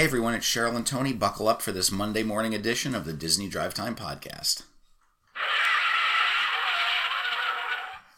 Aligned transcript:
Hey 0.00 0.06
everyone, 0.06 0.32
it's 0.32 0.46
Cheryl 0.46 0.76
and 0.76 0.86
Tony. 0.86 1.12
Buckle 1.12 1.46
up 1.46 1.60
for 1.60 1.72
this 1.72 1.92
Monday 1.92 2.22
morning 2.22 2.54
edition 2.54 2.94
of 2.94 3.04
the 3.04 3.12
Disney 3.12 3.50
Drive 3.50 3.74
Time 3.74 3.94
podcast. 3.94 4.62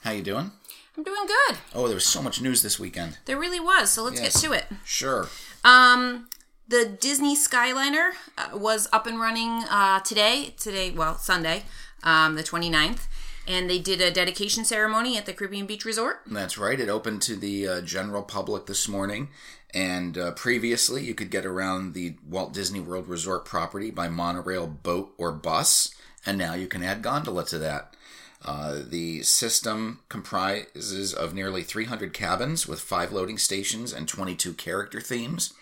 How 0.02 0.12
you 0.12 0.22
doing? 0.22 0.52
I'm 0.96 1.02
doing 1.02 1.26
good. 1.26 1.56
Oh, 1.74 1.88
there 1.88 1.96
was 1.96 2.06
so 2.06 2.22
much 2.22 2.40
news 2.40 2.62
this 2.62 2.78
weekend. 2.78 3.18
There 3.24 3.36
really 3.36 3.58
was. 3.58 3.90
So 3.90 4.04
let's 4.04 4.20
Yes. 4.20 4.40
get 4.40 4.46
to 4.46 4.52
it. 4.52 4.66
Sure. 4.84 5.28
Um, 5.64 6.28
the 6.68 6.84
Disney 6.84 7.34
Skyliner 7.34 8.12
uh, 8.38 8.56
was 8.56 8.88
up 8.92 9.08
and 9.08 9.18
running 9.18 9.64
uh, 9.68 9.98
today. 10.02 10.54
Today, 10.60 10.92
well, 10.92 11.18
Sunday, 11.18 11.64
um, 12.04 12.36
the 12.36 12.44
29th. 12.44 13.08
And 13.46 13.68
they 13.68 13.78
did 13.78 14.00
a 14.00 14.10
dedication 14.10 14.64
ceremony 14.64 15.16
at 15.18 15.26
the 15.26 15.32
Caribbean 15.32 15.66
Beach 15.66 15.84
Resort. 15.84 16.20
That's 16.26 16.56
right. 16.56 16.78
It 16.78 16.88
opened 16.88 17.22
to 17.22 17.36
the 17.36 17.66
uh, 17.66 17.80
general 17.80 18.22
public 18.22 18.66
this 18.66 18.86
morning. 18.88 19.28
And 19.74 20.16
uh, 20.18 20.32
previously, 20.32 21.02
you 21.02 21.14
could 21.14 21.30
get 21.30 21.46
around 21.46 21.94
the 21.94 22.14
Walt 22.28 22.52
Disney 22.52 22.80
World 22.80 23.08
Resort 23.08 23.44
property 23.44 23.90
by 23.90 24.08
monorail, 24.08 24.66
boat, 24.66 25.14
or 25.18 25.32
bus. 25.32 25.94
And 26.24 26.38
now 26.38 26.54
you 26.54 26.68
can 26.68 26.82
add 26.82 27.02
gondola 27.02 27.44
to 27.46 27.58
that. 27.58 27.96
Uh, 28.44 28.80
the 28.84 29.22
system 29.22 30.00
comprises 30.08 31.14
of 31.14 31.34
nearly 31.34 31.62
300 31.62 32.12
cabins 32.12 32.66
with 32.66 32.80
five 32.80 33.12
loading 33.12 33.38
stations 33.38 33.92
and 33.92 34.08
22 34.08 34.52
character 34.54 35.00
themes. 35.00 35.54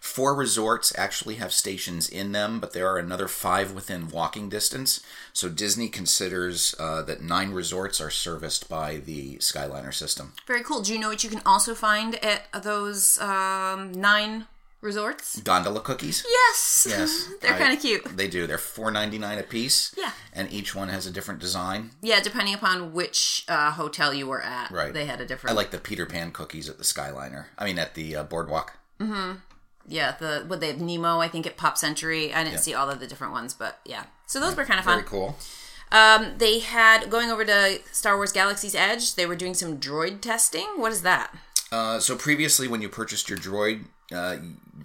Four 0.00 0.34
resorts 0.34 0.94
actually 0.96 1.34
have 1.36 1.52
stations 1.52 2.08
in 2.08 2.32
them, 2.32 2.58
but 2.58 2.72
there 2.72 2.88
are 2.88 2.96
another 2.96 3.28
five 3.28 3.72
within 3.72 4.08
walking 4.08 4.48
distance. 4.48 5.00
So 5.34 5.50
Disney 5.50 5.88
considers 5.88 6.74
uh, 6.78 7.02
that 7.02 7.20
nine 7.22 7.50
resorts 7.50 8.00
are 8.00 8.10
serviced 8.10 8.66
by 8.66 8.96
the 8.96 9.36
Skyliner 9.36 9.92
system. 9.92 10.32
Very 10.46 10.62
cool. 10.62 10.80
Do 10.80 10.94
you 10.94 10.98
know 10.98 11.10
what 11.10 11.22
you 11.22 11.28
can 11.28 11.42
also 11.44 11.74
find 11.74 12.14
at 12.24 12.50
those 12.62 13.20
um, 13.20 13.92
nine 13.92 14.46
resorts? 14.80 15.38
Gondola 15.40 15.80
cookies? 15.80 16.24
Yes. 16.26 16.86
Yes. 16.88 17.28
They're 17.42 17.58
kind 17.58 17.74
of 17.74 17.80
cute. 17.80 18.02
They 18.16 18.26
do. 18.26 18.46
They're 18.46 18.56
four 18.56 18.90
ninety 18.90 19.18
nine 19.18 19.38
a 19.38 19.42
piece. 19.42 19.94
Yeah. 19.98 20.12
And 20.32 20.50
each 20.50 20.74
one 20.74 20.88
has 20.88 21.06
a 21.06 21.10
different 21.10 21.40
design. 21.40 21.90
Yeah, 22.00 22.20
depending 22.20 22.54
upon 22.54 22.94
which 22.94 23.44
uh, 23.48 23.72
hotel 23.72 24.14
you 24.14 24.26
were 24.26 24.40
at. 24.42 24.70
Right. 24.70 24.94
They 24.94 25.04
had 25.04 25.20
a 25.20 25.26
different. 25.26 25.52
I 25.52 25.56
like 25.56 25.72
the 25.72 25.78
Peter 25.78 26.06
Pan 26.06 26.32
cookies 26.32 26.70
at 26.70 26.78
the 26.78 26.84
Skyliner. 26.84 27.46
I 27.58 27.66
mean, 27.66 27.78
at 27.78 27.94
the 27.94 28.16
uh, 28.16 28.24
boardwalk. 28.24 28.78
Yeah, 29.90 30.14
the 30.18 30.44
what 30.46 30.60
they 30.60 30.68
have 30.68 30.80
Nemo, 30.80 31.18
I 31.18 31.28
think 31.28 31.46
at 31.46 31.56
Pop 31.56 31.76
Century. 31.76 32.32
I 32.32 32.44
didn't 32.44 32.60
see 32.60 32.74
all 32.74 32.88
of 32.88 33.00
the 33.00 33.06
different 33.06 33.32
ones, 33.32 33.54
but 33.54 33.80
yeah. 33.84 34.04
So 34.26 34.38
those 34.38 34.56
were 34.56 34.64
kind 34.64 34.78
of 34.78 34.84
fun. 34.84 34.98
Very 34.98 35.08
cool. 35.08 35.36
Um, 35.92 36.34
they 36.38 36.60
had 36.60 37.10
going 37.10 37.30
over 37.30 37.44
to 37.44 37.80
Star 37.90 38.16
Wars 38.16 38.30
Galaxy's 38.30 38.76
Edge. 38.76 39.16
They 39.16 39.26
were 39.26 39.34
doing 39.34 39.54
some 39.54 39.78
droid 39.78 40.20
testing. 40.20 40.66
What 40.76 40.92
is 40.92 41.02
that? 41.02 41.34
Uh, 41.72 41.98
so 41.98 42.16
previously, 42.16 42.68
when 42.68 42.80
you 42.80 42.88
purchased 42.88 43.28
your 43.28 43.38
droid, 43.38 43.86
uh, 44.12 44.36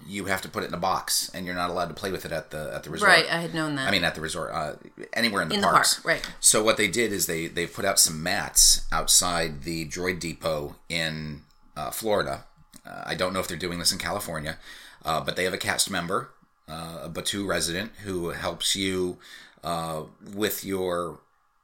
you 0.07 0.25
have 0.25 0.41
to 0.41 0.49
put 0.49 0.63
it 0.63 0.67
in 0.67 0.73
a 0.73 0.79
box, 0.79 1.29
and 1.33 1.45
you're 1.45 1.55
not 1.55 1.69
allowed 1.69 1.87
to 1.89 1.93
play 1.93 2.11
with 2.11 2.25
it 2.25 2.31
at 2.31 2.49
the 2.49 2.71
at 2.73 2.83
the 2.83 2.89
resort. 2.89 3.09
Right, 3.09 3.25
I 3.31 3.41
had 3.41 3.53
known 3.53 3.75
that. 3.75 3.87
I 3.87 3.91
mean, 3.91 4.03
at 4.03 4.15
the 4.15 4.21
resort, 4.21 4.51
uh, 4.51 4.73
anywhere 5.13 5.43
in 5.43 5.49
the 5.49 5.55
In 5.55 5.61
the 5.61 5.67
parks. 5.67 5.95
park, 5.95 6.05
right. 6.05 6.31
So 6.39 6.63
what 6.63 6.77
they 6.77 6.87
did 6.87 7.11
is 7.13 7.27
they 7.27 7.45
they 7.47 7.67
put 7.67 7.85
out 7.85 7.99
some 7.99 8.21
mats 8.23 8.87
outside 8.91 9.63
the 9.63 9.87
Droid 9.87 10.19
Depot 10.19 10.75
in 10.89 11.41
uh, 11.75 11.91
Florida. 11.91 12.45
Uh, 12.85 13.03
I 13.05 13.15
don't 13.15 13.33
know 13.33 13.39
if 13.39 13.47
they're 13.47 13.57
doing 13.57 13.79
this 13.79 13.91
in 13.91 13.97
California, 13.97 14.57
uh, 15.05 15.21
but 15.21 15.35
they 15.35 15.43
have 15.43 15.53
a 15.53 15.57
cast 15.57 15.89
member, 15.89 16.31
uh, 16.67 17.01
a 17.03 17.09
Batuu 17.09 17.47
resident, 17.47 17.91
who 18.03 18.29
helps 18.29 18.75
you 18.75 19.17
uh, 19.63 20.03
with 20.33 20.65
your 20.65 21.19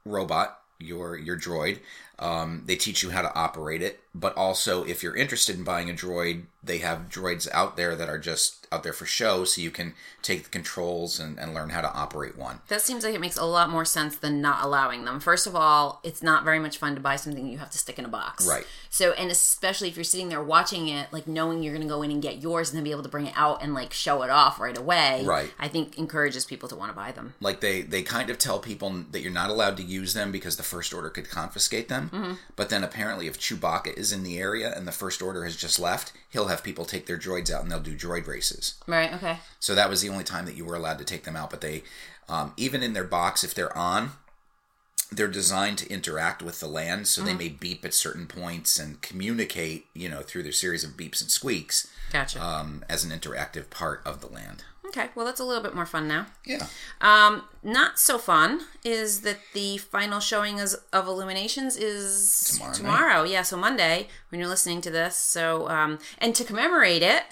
robot, 0.06 0.60
your 0.80 1.18
your 1.18 1.38
droid. 1.38 1.80
Um, 2.20 2.64
they 2.66 2.76
teach 2.76 3.02
you 3.02 3.10
how 3.10 3.24
to 3.24 3.34
operate 3.34 3.82
it, 3.82 4.00
but 4.14 4.36
also 4.38 4.84
if 4.84 5.02
you're 5.02 5.16
interested 5.16 5.56
in 5.58 5.64
buying 5.64 5.90
a 5.90 5.94
droid, 5.94 6.44
they 6.64 6.78
have 6.78 7.10
droids 7.10 7.48
out 7.52 7.78
there 7.78 7.96
that 7.96 8.08
are 8.10 8.20
just 8.20 8.68
out 8.72 8.84
there 8.84 8.94
for 8.94 9.08
show, 9.08 9.44
so 9.44 9.60
you 9.60 9.72
can 9.72 9.96
take 10.22 10.44
the 10.44 10.50
controls 10.50 11.20
and, 11.20 11.40
and 11.40 11.56
learn 11.56 11.70
how 11.72 11.82
to 11.82 11.92
operate 11.94 12.38
one. 12.38 12.60
that 12.68 12.82
seems 12.82 13.04
like 13.04 13.16
it 13.16 13.20
makes 13.20 13.38
a 13.38 13.44
lot 13.44 13.70
more 13.72 13.84
sense 13.84 14.16
than 14.16 14.40
not 14.40 14.64
allowing 14.64 15.04
them. 15.04 15.20
First 15.20 15.48
of 15.48 15.56
all, 15.56 16.00
it's 16.04 16.22
not 16.22 16.44
very 16.44 16.60
much 16.60 16.78
fun 16.78 16.94
to 16.94 17.02
buy 17.02 17.16
something 17.16 17.48
you 17.48 17.58
have 17.58 17.72
to 17.72 17.78
stick 17.80 17.98
in 17.98 18.06
a 18.06 18.10
box. 18.10 18.48
Right. 18.48 18.66
So, 18.92 19.14
and 19.14 19.32
especially 19.32 19.88
if 19.90 19.98
you're 19.98 20.04
sitting 20.04 20.30
there 20.30 20.44
watching 20.44 20.88
it, 20.90 21.12
like 21.12 21.28
knowing 21.28 21.64
you're 21.64 21.74
going 21.74 21.88
to 21.88 21.92
go 21.92 22.04
in 22.04 22.12
and 22.12 22.22
get 22.22 22.42
yours 22.42 22.70
and 22.70 22.78
then 22.78 22.84
be 22.84 22.92
able 22.92 23.04
to 23.04 23.10
bring 23.10 23.26
it 23.26 23.34
out 23.36 23.64
and 23.64 23.74
like 23.74 23.92
show 23.92 24.22
it 24.22 24.30
off 24.30 24.60
right 24.60 24.78
away. 24.78 25.24
Right. 25.26 25.52
I 25.58 25.68
think 25.68 25.98
encourages 25.98 26.46
people 26.46 26.70
to 26.70 26.76
want 26.76 26.92
to 26.92 26.96
buy 26.96 27.12
them. 27.12 27.34
like 27.42 27.62
they 27.62 27.82
they 27.82 28.04
kind 28.04 28.30
of 28.30 28.38
tell 28.38 28.60
people 28.60 28.92
that 29.12 29.22
you're 29.22 29.32
not 29.32 29.50
allowed 29.50 29.78
to 29.78 29.84
use 29.84 30.14
them 30.14 30.32
because 30.32 30.58
the 30.58 30.64
first 30.64 30.94
order 30.94 31.10
could 31.10 31.30
confiscate 31.30 31.90
them 31.90 32.10
but 32.56 32.70
then 32.70 32.84
apparently 32.84 33.28
if 33.28 33.40
chewbacca 33.40 33.94
is 33.98 34.12
in 34.12 34.24
the 34.24 34.38
area 34.38 34.74
and 34.76 34.88
the 34.88 34.92
first 34.92 35.22
order 35.22 35.44
has 35.44 35.56
just 35.56 35.80
left 35.80 36.12
he'll 36.30 36.48
have 36.48 36.64
people 36.64 36.86
take 36.86 37.06
their 37.06 37.18
droids 37.18 37.50
out 37.52 37.62
and 37.64 37.72
they'll 37.72 37.80
do 37.80 37.96
droid 37.96 38.28
races 38.28 38.76
Right. 38.88 39.14
Okay. 39.14 39.38
so 39.60 39.74
that 39.76 39.90
was 39.90 40.02
the 40.02 40.10
only 40.10 40.24
time 40.24 40.46
that 40.46 40.56
you 40.58 40.66
were 40.66 40.76
allowed 40.76 40.98
to 41.00 41.06
take 41.06 41.24
them 41.24 41.36
out 41.36 41.50
but 41.50 41.62
they 41.62 41.84
um, 42.30 42.54
even 42.58 42.84
in 42.84 42.94
their 42.94 43.04
box 43.04 43.44
if 43.44 43.54
they're 43.54 43.76
on 43.78 44.12
they're 45.14 45.28
designed 45.28 45.78
to 45.78 45.90
interact 45.92 46.42
with 46.42 46.62
the 46.62 46.68
land 46.68 47.06
so 47.08 47.22
they 47.22 47.34
may 47.34 47.50
beep 47.50 47.84
at 47.84 47.94
certain 47.94 48.26
points 48.28 48.80
and 48.80 49.02
communicate 49.02 49.86
you 49.94 50.08
know 50.08 50.22
through 50.22 50.44
their 50.44 50.52
series 50.54 50.84
of 50.86 50.92
beeps 50.92 51.22
and 51.22 51.30
squeaks 51.30 51.88
Gotcha. 52.14 52.42
um, 52.42 52.84
as 52.90 53.04
an 53.04 53.12
interactive 53.12 53.70
part 53.70 54.02
of 54.06 54.22
the 54.22 54.28
land 54.28 54.64
okay. 54.92 55.10
Well, 55.16 55.26
that's 55.26 55.40
a 55.40 55.44
little 55.44 55.64
bit 55.64 55.74
more 55.74 55.86
fun 55.86 56.08
now. 56.08 56.28
yeah 56.46 56.68
Um, 57.00 57.44
not 57.64 58.00
so 58.00 58.18
fun 58.18 58.62
is 58.84 59.22
that 59.22 59.38
the 59.54 59.78
final 59.78 60.20
showing 60.20 60.58
is, 60.60 60.76
of 60.94 61.08
Illuminations 61.08 61.78
is 61.78 62.54
Tomorrow 62.58 62.74
tomorrow. 62.74 63.24
Yeah, 63.24 63.42
so 63.44 63.58
Monday 63.58 64.08
when 64.30 64.40
you're 64.40 64.50
listening 64.50 64.82
to 64.82 64.92
this. 64.92 65.16
So, 65.16 65.68
um, 65.70 66.00
and 66.18 66.36
to 66.36 66.44
commemorate 66.44 67.04
it, 67.04 67.24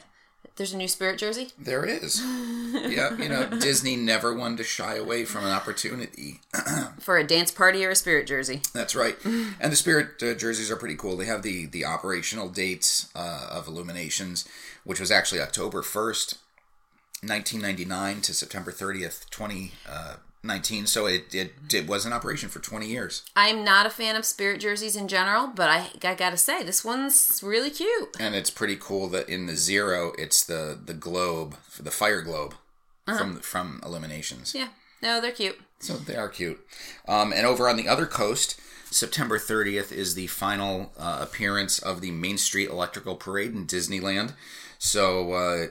there's 0.55 0.73
a 0.73 0.77
new 0.77 0.89
Spirit 0.89 1.17
jersey. 1.17 1.51
There 1.57 1.85
is. 1.85 2.21
yeah, 2.73 3.15
you 3.17 3.29
know, 3.29 3.47
Disney 3.47 3.95
never 3.95 4.35
wanted 4.35 4.57
to 4.57 4.65
shy 4.65 4.95
away 4.95 5.23
from 5.23 5.45
an 5.45 5.51
opportunity. 5.51 6.41
for 6.99 7.17
a 7.17 7.23
dance 7.25 7.49
party 7.49 7.85
or 7.85 7.91
a 7.91 7.95
Spirit 7.95 8.27
jersey. 8.27 8.61
That's 8.73 8.93
right. 8.93 9.15
And 9.23 9.71
the 9.71 9.77
Spirit 9.77 10.21
uh, 10.21 10.33
jerseys 10.33 10.69
are 10.69 10.75
pretty 10.75 10.95
cool. 10.95 11.15
They 11.15 11.25
have 11.25 11.43
the 11.43 11.65
the 11.65 11.85
operational 11.85 12.49
dates 12.49 13.09
uh, 13.15 13.47
of 13.49 13.67
Illuminations, 13.67 14.47
which 14.83 14.99
was 14.99 15.11
actually 15.11 15.39
October 15.39 15.81
1st, 15.81 16.37
1999 17.21 18.21
to 18.21 18.33
September 18.33 18.71
30th, 18.71 19.29
2019. 19.29 20.85
So 20.85 21.05
it, 21.05 21.33
it, 21.33 21.53
it 21.73 21.87
was 21.87 22.05
in 22.05 22.13
operation 22.13 22.49
for 22.49 22.59
20 22.59 22.87
years. 22.87 23.23
I'm 23.35 23.63
not 23.63 23.85
a 23.85 23.89
fan 23.89 24.15
of 24.15 24.25
Spirit 24.25 24.61
jerseys 24.61 24.95
in 24.95 25.07
general, 25.07 25.47
but 25.47 25.69
I, 25.69 25.87
I 26.03 26.15
gotta 26.15 26.37
say, 26.37 26.63
this 26.63 26.85
one's 26.85 27.41
really 27.43 27.69
cute. 27.69 28.15
And 28.19 28.35
it's 28.35 28.49
pretty 28.49 28.77
cool 28.77 29.07
that 29.09 29.27
in 29.27 29.47
the 29.47 29.55
zero, 29.55 30.13
it's 30.17 30.45
the, 30.45 30.79
the 30.83 30.93
globe, 30.93 31.55
the 31.79 31.91
fire 31.91 32.21
globe 32.21 32.55
from, 33.05 33.39
from 33.39 33.81
Illuminations. 33.83 34.53
Yeah, 34.55 34.69
no, 35.01 35.19
they're 35.19 35.31
cute. 35.31 35.59
So 35.79 35.93
they 35.95 36.15
are 36.15 36.29
cute. 36.29 36.59
Um, 37.07 37.33
and 37.33 37.45
over 37.45 37.69
on 37.69 37.77
the 37.77 37.87
other 37.87 38.05
coast, 38.05 38.59
September 38.91 39.37
30th 39.37 39.91
is 39.91 40.15
the 40.15 40.27
final 40.27 40.91
uh, 40.97 41.19
appearance 41.21 41.79
of 41.79 42.01
the 42.01 42.11
Main 42.11 42.37
Street 42.37 42.69
Electrical 42.69 43.15
Parade 43.15 43.53
in 43.53 43.65
Disneyland. 43.65 44.33
So 44.77 45.33
uh, 45.33 45.67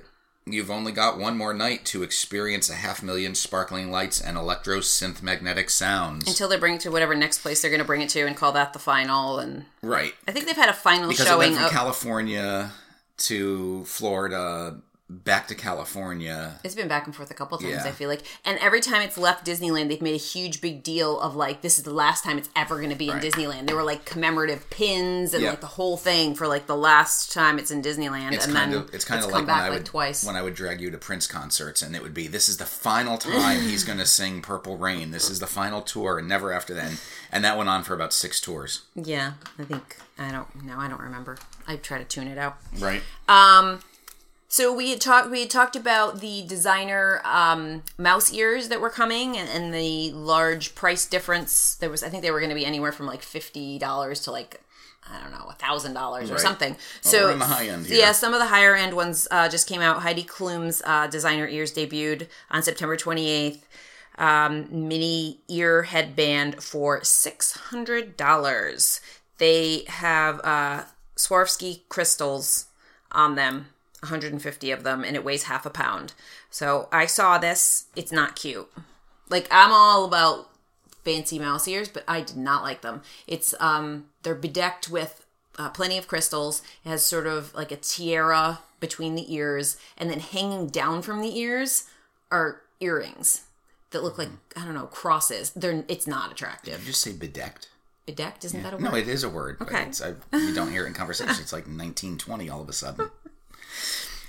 you've 0.53 0.71
only 0.71 0.93
got 0.93 1.19
one 1.19 1.37
more 1.37 1.55
night 1.55 1.85
to 1.87 2.03
experience 2.03 2.71
a 2.71 2.75
half 2.75 3.03
million 3.03 3.35
sparkling 3.35 3.91
lights 3.91 4.21
and 4.21 4.37
electro 4.37 4.79
synth 4.79 5.23
magnetic 5.23 5.71
sounds. 5.71 6.27
Until 6.29 6.49
they 6.49 6.57
bring 6.57 6.75
it 6.75 6.81
to 6.83 6.91
whatever 6.91 7.15
next 7.15 7.39
place 7.39 7.63
they're 7.63 7.71
gonna 7.71 7.85
bring 7.85 8.01
it 8.01 8.09
to 8.11 8.27
and 8.27 8.37
call 8.37 8.53
that 8.53 8.73
the 8.73 8.79
final. 8.79 9.39
And 9.39 9.65
right. 9.83 10.15
I 10.27 10.33
think 10.33 10.47
they've 10.47 10.57
had 10.57 10.69
a 10.69 10.75
final 10.75 11.09
Because 11.09 11.29
it 11.29 11.39
went 11.39 11.55
from 11.55 11.65
of. 11.65 11.71
California 11.71 12.73
to 13.19 13.85
Florida, 13.85 14.81
back 15.11 15.49
to 15.49 15.55
California. 15.55 16.59
It's 16.63 16.75
been 16.75 16.87
back 16.89 17.07
and 17.07 17.17
forth 17.17 17.31
a 17.31 17.35
couple 17.35 17.57
times, 17.59 17.71
Yeah. 17.73 17.85
I 17.85 17.93
feel 17.93 18.11
like. 18.11 18.23
And 18.45 18.59
every 18.59 18.81
time 18.83 19.01
it's 19.01 19.17
left 19.17 19.47
Disneyland, 19.47 19.89
they've 19.89 20.03
made 20.03 20.15
a 20.15 20.19
huge 20.19 20.61
big 20.61 20.83
deal 20.83 21.19
of 21.21 21.35
like, 21.35 21.63
this 21.63 21.79
is 21.79 21.85
the 21.85 21.93
last 21.95 22.25
time 22.25 22.37
it's 22.37 22.51
ever 22.55 22.77
going 22.77 22.91
to 22.91 22.97
be 22.97 23.09
Right. 23.09 23.25
in 23.25 23.31
Disneyland. 23.31 23.67
There 23.67 23.77
were 23.77 23.83
like 23.85 24.05
commemorative 24.05 24.69
pins 24.69 25.33
and 25.33 25.43
Yeah. 25.43 25.51
like 25.51 25.63
the 25.63 25.67
whole 25.67 25.97
thing 25.97 26.35
for 26.35 26.47
like 26.47 26.67
the 26.67 26.77
last 26.77 27.33
time 27.33 27.59
it's 27.59 27.71
in 27.71 27.81
Disneyland. 27.81 28.33
It's 28.33 28.45
and 28.45 28.55
kind 28.55 28.73
then 28.73 28.81
of 28.83 28.95
it's 28.95 29.07
kind 29.07 29.25
of 29.25 29.31
like 29.31 29.47
when 29.47 29.51
I 29.57 29.63
like 29.69 29.73
would 29.79 29.87
twice. 29.87 30.25
when 30.25 30.37
I 30.37 30.43
would 30.43 30.55
drag 30.55 30.81
you 30.81 30.91
to 30.91 30.99
Prince 30.99 31.27
concerts, 31.27 31.81
and 31.81 31.97
it 31.97 32.03
would 32.03 32.15
be 32.15 32.27
this 32.27 32.49
is 32.51 32.59
the 32.59 32.67
final 32.67 33.17
time 33.17 33.63
he's 33.63 33.85
going 33.85 33.99
to 33.99 34.07
sing 34.07 34.43
Purple 34.43 34.77
Rain. 34.77 35.11
This 35.11 35.31
is 35.31 35.39
the 35.41 35.47
final 35.47 35.81
tour, 35.81 36.19
and 36.19 36.29
never 36.29 36.53
after 36.53 36.75
then. 36.75 36.99
And 37.33 37.43
that 37.45 37.57
went 37.57 37.71
on 37.71 37.83
for 37.83 37.95
about 37.95 38.13
six 38.13 38.41
tours. 38.43 38.83
yeah, 38.95 39.33
I 39.59 39.65
think, 39.65 39.97
I 40.19 40.31
don't 40.33 40.65
know, 40.67 40.77
I 40.79 40.89
don't 40.89 41.01
remember. 41.01 41.39
I 41.67 41.77
try 41.77 41.99
to 41.99 42.05
tune 42.05 42.27
it 42.29 42.39
out. 42.39 42.57
Right. 42.79 43.03
Um, 43.29 43.81
so 44.49 44.73
we 44.73 44.91
had 44.91 45.01
talked. 45.01 45.31
We 45.31 45.41
had 45.41 45.51
talked 45.51 45.77
about 45.77 46.21
the 46.21 46.43
designer 46.43 47.21
um, 47.25 47.83
mouse 47.99 48.33
ears 48.33 48.69
that 48.69 48.81
were 48.81 48.91
coming, 48.91 49.37
and, 49.37 49.49
and 49.49 49.75
the 49.75 50.11
large 50.13 50.75
price 50.75 51.07
difference. 51.07 51.75
There 51.75 51.91
was, 51.91 52.03
I 52.03 52.09
think, 52.09 52.23
they 52.23 52.31
were 52.31 52.41
going 52.41 52.49
to 52.51 52.55
be 52.55 52.65
anywhere 52.67 52.93
from 52.93 53.07
like 53.07 53.23
fifty 53.23 53.79
dollars 53.79 54.21
to 54.23 54.31
like 54.33 54.61
I 55.11 55.21
don't 55.23 55.31
know, 55.33 55.47
a 55.49 55.55
thousand 55.55 55.95
dollars 55.95 56.31
or 56.31 56.39
something. 56.39 56.73
Well, 56.73 57.13
so 57.13 57.33
on 57.33 57.39
the 57.39 57.45
high 57.47 57.69
end 57.69 57.87
here. 57.87 57.99
yeah, 57.99 58.13
some 58.13 58.35
of 58.35 58.41
the 58.41 58.47
higher 58.47 58.75
end 58.75 58.95
ones 58.95 59.29
uh, 59.31 59.49
just 59.49 59.69
came 59.69 59.81
out. 59.81 60.03
Heidi 60.03 60.25
Klum's 60.25 60.83
uh, 60.85 61.07
designer 61.07 61.47
ears 61.47 61.73
debuted 61.73 62.29
on 62.51 62.63
September 62.63 62.97
twenty 62.97 63.29
eighth. 63.29 63.67
Um, 64.19 64.67
mini 64.89 65.39
ear 65.49 65.85
headband 65.85 66.63
for 66.63 67.05
six 67.05 67.53
hundred 67.53 68.17
dollars. 68.17 69.01
They 69.39 69.85
have 69.87 70.41
uh, 70.43 70.85
Swarovski 71.17 71.83
crystals 71.89 72.67
on 73.13 73.37
them. 73.37 73.67
150 74.01 74.71
of 74.71 74.85
them, 74.85 75.05
and 75.05 75.17
it 75.17 75.25
weighs 75.25 75.45
half 75.45 75.67
a 75.67 75.71
pound. 75.71 76.13
So 76.51 76.89
I 76.93 77.07
saw 77.07 77.39
this. 77.39 77.87
It's 77.97 78.13
not 78.13 78.37
cute. 78.37 78.71
Like 79.29 79.49
I'm 79.51 79.73
all 79.73 80.05
about 80.05 80.49
fancy 81.05 81.39
mouse 81.39 81.67
ears, 81.69 81.89
but 81.89 82.05
I 82.07 82.21
did 82.21 82.37
not 82.37 82.63
like 82.63 82.83
them. 82.83 83.03
It's 83.27 83.55
um 83.61 84.07
they're 84.23 84.35
bedecked 84.35 84.89
with 84.89 85.25
uh, 85.59 85.71
plenty 85.71 85.99
of 85.99 86.07
crystals. 86.07 86.63
It 86.85 86.89
has 86.89 87.05
sort 87.05 87.27
of 87.27 87.53
like 87.55 87.73
a 87.73 87.77
tiara 87.77 88.61
between 88.81 89.17
the 89.17 89.35
ears, 89.35 89.77
and 89.97 90.09
then 90.09 90.21
hanging 90.21 90.69
down 90.69 91.03
from 91.03 91.21
the 91.21 91.37
ears 91.39 91.85
are 92.31 92.61
earrings 92.81 93.43
that 93.91 94.03
look 94.03 94.19
like 94.19 94.29
I 94.57 94.65
don't 94.65 94.75
know 94.75 94.87
crosses. 94.87 95.51
They're 95.51 95.85
it's 95.89 96.07
not 96.07 96.33
attractive. 96.33 96.75
Did 96.75 96.81
you 96.83 96.87
just 96.89 97.03
say 97.03 97.13
bedecked? 97.13 97.69
Bedecked 98.07 98.45
isn't 98.45 98.63
that 98.63 98.73
a 98.73 98.77
word? 98.77 98.83
No, 98.83 98.95
it 98.95 99.07
is 99.07 99.23
a 99.23 99.29
word. 99.29 99.59
Okay. 99.61 99.75
But 99.75 99.89
it's, 99.89 100.03
I, 100.03 100.15
you 100.33 100.55
don't 100.55 100.71
hear 100.71 100.85
it 100.85 100.87
in 100.89 100.95
conversation. 100.95 101.37
It's 101.41 101.53
like 101.53 101.65
1920 101.65 102.49
all 102.49 102.63
of 102.63 102.69
a 102.69 102.73
sudden. 102.73 103.11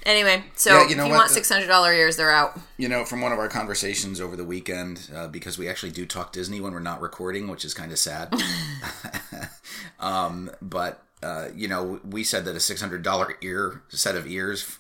Anyway, 0.06 0.44
so 0.56 0.72
Yeah, 0.72 0.78
you 0.84 0.92
if 0.92 0.98
you 0.98 1.04
what? 1.04 1.12
want 1.12 1.30
six 1.32 1.50
hundred 1.50 1.68
dollar 1.68 1.94
ears, 1.94 2.16
they're 2.16 2.32
out. 2.32 2.58
You 2.78 2.88
know, 2.90 3.04
from 3.06 3.22
one 3.22 3.32
of 3.32 3.40
our 3.40 3.50
conversations 3.50 4.22
over 4.22 4.36
the 4.36 4.46
weekend, 4.46 5.10
uh, 5.14 5.28
because 5.28 5.58
we 5.58 5.68
actually 5.68 5.92
do 5.92 6.06
talk 6.06 6.32
Disney 6.32 6.62
when 6.62 6.72
we're 6.74 6.80
not 6.80 7.02
recording, 7.02 7.48
which 7.48 7.66
is 7.66 7.74
kind 7.74 7.92
of 7.92 8.00
sad. 8.00 8.34
um, 10.00 10.50
but 10.62 11.04
uh, 11.22 11.50
you 11.56 11.68
know, 11.68 12.00
we 12.10 12.24
said 12.24 12.46
that 12.46 12.56
a 12.56 12.60
six 12.60 12.80
hundred 12.82 13.04
dollar 13.04 13.36
ear 13.42 13.82
set 13.90 14.16
of 14.16 14.26
ears 14.28 14.80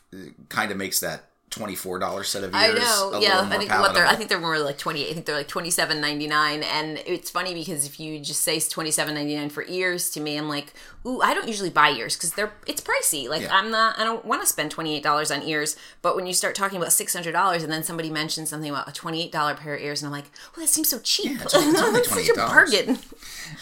kind 0.49 0.71
of 0.71 0.77
makes 0.77 0.99
that 0.99 1.25
twenty 1.49 1.75
four 1.75 1.99
dollar 1.99 2.23
set 2.23 2.43
of 2.43 2.53
ears. 2.53 2.79
I 2.79 3.11
know. 3.11 3.19
Yeah, 3.19 3.41
I 3.41 3.57
think 3.57 3.71
what 3.71 3.93
they're. 3.93 4.05
I 4.05 4.15
think 4.15 4.29
they're 4.29 4.39
more 4.39 4.59
like 4.59 4.77
twenty 4.77 5.03
eight. 5.05 5.11
I 5.11 5.13
think 5.13 5.25
they're 5.25 5.35
like 5.35 5.47
twenty 5.47 5.69
seven 5.71 5.99
ninety 5.99 6.27
nine. 6.27 6.63
And 6.63 7.01
it's 7.05 7.29
funny 7.29 7.53
because 7.53 7.85
if 7.85 7.99
you 7.99 8.19
just 8.19 8.41
say 8.41 8.59
twenty 8.59 8.91
seven 8.91 9.15
ninety 9.15 9.35
nine 9.35 9.49
for 9.49 9.65
ears 9.67 10.09
to 10.11 10.19
me, 10.19 10.37
I'm 10.37 10.47
like, 10.49 10.73
ooh, 11.05 11.21
I 11.21 11.33
don't 11.33 11.47
usually 11.47 11.69
buy 11.69 11.89
ears 11.89 12.15
because 12.15 12.33
they're 12.33 12.53
it's 12.67 12.81
pricey. 12.81 13.27
Like 13.27 13.41
Yeah. 13.43 13.55
I'm 13.55 13.71
not. 13.71 13.97
I 13.99 14.03
don't 14.03 14.23
want 14.25 14.41
to 14.41 14.47
spend 14.47 14.71
twenty 14.71 14.95
eight 14.95 15.03
dollars 15.03 15.31
on 15.31 15.41
ears. 15.43 15.75
But 16.01 16.15
when 16.15 16.25
you 16.27 16.33
start 16.33 16.55
talking 16.55 16.77
about 16.77 16.93
six 16.93 17.13
hundred 17.13 17.31
dollars, 17.33 17.63
and 17.63 17.71
then 17.71 17.83
somebody 17.83 18.09
mentions 18.09 18.49
something 18.49 18.69
about 18.69 18.87
a 18.87 18.93
twenty 18.93 19.23
eight 19.23 19.31
dollar 19.31 19.55
pair 19.55 19.75
of 19.75 19.81
ears, 19.81 20.01
and 20.01 20.07
I'm 20.07 20.11
like, 20.13 20.29
well, 20.55 20.65
that 20.65 20.71
seems 20.71 20.89
so 20.89 20.99
cheap. 20.99 21.41
it's 21.41 21.55
only- 21.55 21.69
it's 21.71 21.81
only 21.81 22.03
such 22.03 22.29
a 22.29 22.33
$28. 22.33 22.35
bargain. 22.47 22.99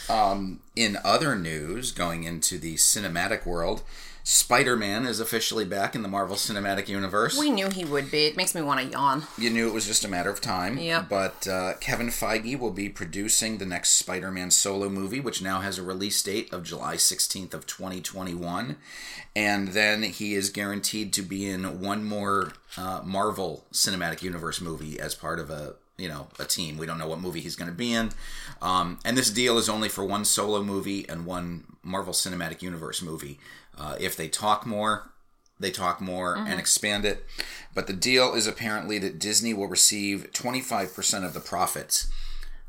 Um, 0.09 0.59
in 0.75 0.97
other 1.03 1.35
news, 1.35 1.91
going 1.91 2.23
into 2.23 2.57
the 2.57 2.75
cinematic 2.75 3.45
world, 3.45 3.83
Spider 4.29 4.75
Man 4.75 5.05
is 5.05 5.21
officially 5.21 5.63
back 5.63 5.95
in 5.95 6.01
the 6.01 6.09
Marvel 6.09 6.35
Cinematic 6.35 6.89
Universe. 6.89 7.39
We 7.39 7.49
knew 7.49 7.69
he 7.69 7.85
would 7.85 8.11
be. 8.11 8.25
It 8.25 8.35
makes 8.35 8.53
me 8.53 8.61
want 8.61 8.81
to 8.81 8.87
yawn. 8.87 9.23
you 9.37 9.49
knew 9.49 9.69
it 9.69 9.73
was 9.73 9.87
just 9.87 10.03
a 10.03 10.09
matter 10.09 10.29
of 10.29 10.41
time. 10.41 10.77
Yeah. 10.77 11.05
But 11.07 11.47
uh, 11.47 11.75
Kevin 11.79 12.07
Feige 12.07 12.59
will 12.59 12.71
be 12.71 12.89
producing 12.89 13.57
the 13.57 13.65
next 13.65 13.91
Spider-Man 13.91 14.51
solo 14.51 14.89
movie, 14.89 15.21
which 15.21 15.41
now 15.41 15.61
has 15.61 15.77
a 15.77 15.81
release 15.81 16.21
date 16.21 16.51
of 16.51 16.63
July 16.63 16.95
16th 16.95 17.53
of 17.53 17.65
2021, 17.67 18.75
and 19.33 19.69
then 19.69 20.03
he 20.03 20.33
is 20.33 20.49
guaranteed 20.49 21.13
to 21.13 21.21
be 21.21 21.49
in 21.49 21.79
one 21.79 22.03
more 22.03 22.51
uh, 22.75 22.99
Marvel 23.05 23.63
Cinematic 23.71 24.21
Universe 24.21 24.59
movie 24.59 24.99
as 24.99 25.15
part 25.15 25.39
of 25.39 25.49
a 25.49 25.75
you 25.97 26.09
know 26.09 26.27
a 26.37 26.43
team. 26.43 26.77
We 26.77 26.85
don't 26.85 26.99
know 26.99 27.07
what 27.07 27.21
movie 27.21 27.39
he's 27.39 27.55
going 27.55 27.71
to 27.71 27.77
be 27.77 27.93
in, 27.93 28.11
um, 28.61 28.99
and 29.05 29.17
this 29.17 29.29
deal 29.29 29.57
is 29.57 29.69
only 29.69 29.87
for 29.87 30.03
one 30.03 30.25
solo 30.25 30.61
movie 30.61 31.07
and 31.07 31.25
one 31.25 31.77
Marvel 31.81 32.13
Cinematic 32.13 32.61
Universe 32.61 33.01
movie. 33.01 33.39
Uh, 33.77 33.95
if 33.99 34.15
they 34.15 34.27
talk 34.27 34.65
more, 34.65 35.11
they 35.59 35.71
talk 35.71 36.01
more 36.01 36.35
and 36.35 36.59
expand 36.59 37.05
it. 37.05 37.25
But 37.73 37.87
the 37.87 37.93
deal 37.93 38.33
is 38.33 38.47
apparently 38.47 38.97
that 38.99 39.19
Disney 39.19 39.53
will 39.53 39.67
receive 39.67 40.31
25% 40.33 41.25
of 41.25 41.33
the 41.33 41.39
profits. 41.39 42.07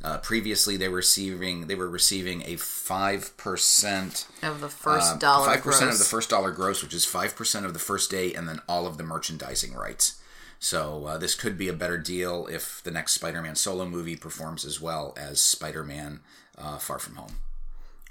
Uh, 0.03 0.19
previously, 0.19 0.77
they 0.77 0.89
were 0.89 0.97
receiving 0.99 1.67
they 1.67 1.75
were 1.75 1.89
receiving 1.89 2.43
a 2.47 2.55
five 2.57 3.37
percent 3.37 4.29
Of 4.45 4.61
the 4.61 4.69
first 4.69 5.19
dollar 5.19 5.47
five 5.47 5.63
percent 5.63 5.91
of 5.91 5.99
the 5.99 6.05
first 6.05 6.31
dollar 6.31 6.53
gross, 6.53 6.85
which 6.85 6.95
is 6.95 7.05
five 7.05 7.35
percent 7.35 7.67
of 7.67 7.73
the 7.73 7.81
first 7.81 8.09
day, 8.09 8.33
and 8.33 8.49
then 8.49 8.61
all 8.69 8.87
of 8.87 8.97
the 8.97 9.03
merchandising 9.03 9.75
rights. 9.75 10.21
So 10.61 11.05
uh, 11.07 11.19
this 11.19 11.35
could 11.35 11.59
be 11.59 11.69
a 11.69 11.73
better 11.73 11.99
deal 11.99 12.47
if 12.47 12.81
the 12.85 12.91
next 12.91 13.15
Spider-Man 13.15 13.57
solo 13.57 13.87
movie 13.87 14.17
performs 14.17 14.65
as 14.65 14.81
well 14.81 15.15
as 15.17 15.41
Spider-Man 15.41 16.21
uh, 16.57 16.79
Far 16.79 16.99
From 16.99 17.17
Home. 17.17 17.37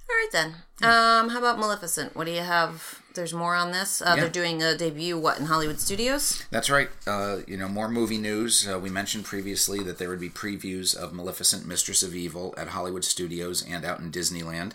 All 0.10 0.16
right 0.16 0.30
then. 0.32 0.56
Um, 0.82 1.30
how 1.30 1.40
about 1.40 1.60
Maleficent? 1.60 2.16
What 2.16 2.26
do 2.26 2.32
you 2.32 2.42
have? 2.42 3.02
There's 3.14 3.34
more 3.34 3.56
on 3.56 3.72
this. 3.72 4.02
Uh, 4.02 4.14
Yeah. 4.16 4.22
They're 4.22 4.30
doing 4.30 4.64
a 4.64 4.78
debut. 4.78 5.18
What 5.18 5.40
in 5.40 5.46
Hollywood 5.48 5.80
studios? 5.80 6.44
That's 6.52 6.70
right. 6.70 6.90
Uh, 7.06 7.40
you 7.48 7.58
know, 7.58 7.68
more 7.68 7.90
movie 7.90 8.18
news. 8.18 8.68
Uh, 8.68 8.80
we 8.80 8.90
mentioned 8.90 9.26
previously 9.26 9.84
that 9.84 9.98
there 9.98 10.08
would 10.10 10.20
be 10.22 10.30
previews 10.30 10.96
of 10.96 11.14
Maleficent, 11.14 11.66
Mistress 11.68 12.04
of 12.04 12.16
Evil 12.16 12.54
at 12.58 12.70
Hollywood 12.70 13.04
Studios 13.04 13.66
and 13.68 13.84
out 13.84 14.00
in 14.00 14.12
Disneyland. 14.12 14.74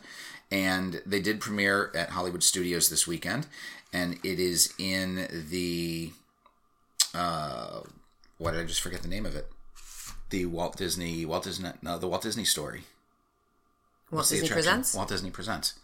And 0.51 1.01
they 1.07 1.21
did 1.21 1.41
premiere 1.41 1.91
at 1.95 2.11
Hollywood 2.11 2.43
Studios 2.43 2.91
this 2.91 3.07
weekend. 3.07 3.47
And 3.93 4.19
it 4.25 4.39
is 4.39 4.75
in 4.79 5.29
the. 5.51 6.13
Uh, 7.15 7.81
what 8.39 8.53
did 8.53 8.61
I 8.61 8.65
just 8.65 8.81
forget 8.81 9.03
the 9.03 9.09
name 9.09 9.25
of 9.27 9.37
it? 9.37 9.47
The 10.31 10.47
Walt 10.47 10.77
Disney. 10.77 11.25
Walt 11.25 11.45
Disney. 11.45 11.71
No, 11.81 11.97
the 11.99 12.09
Walt 12.09 12.23
Disney 12.23 12.45
story. 12.45 12.83
Walt 14.13 14.29
Disney 14.29 14.49
presents. 14.49 14.95
Walt 14.95 15.09
Disney 15.09 15.31
Presents. 15.31 15.75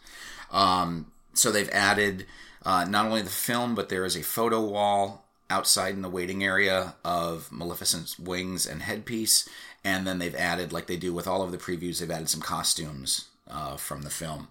Um, 0.52 1.10
so 1.34 1.50
they've 1.50 1.70
added 1.70 2.26
uh, 2.64 2.84
not 2.84 3.06
only 3.06 3.22
the 3.22 3.30
film, 3.30 3.74
but 3.74 3.88
there 3.88 4.04
is 4.04 4.16
a 4.16 4.22
photo 4.22 4.60
wall 4.60 5.24
outside 5.50 5.94
in 5.94 6.02
the 6.02 6.08
waiting 6.10 6.44
area 6.44 6.94
of 7.04 7.50
Maleficent's 7.50 8.18
wings 8.18 8.66
and 8.66 8.82
headpiece. 8.82 9.48
And 9.82 10.06
then 10.06 10.18
they've 10.18 10.34
added, 10.34 10.72
like 10.72 10.86
they 10.86 10.96
do 10.96 11.14
with 11.14 11.26
all 11.26 11.42
of 11.42 11.52
the 11.52 11.58
previews, 11.58 12.00
they've 12.00 12.10
added 12.10 12.28
some 12.28 12.42
costumes 12.42 13.28
uh, 13.50 13.76
from 13.76 14.02
the 14.02 14.10
film. 14.10 14.48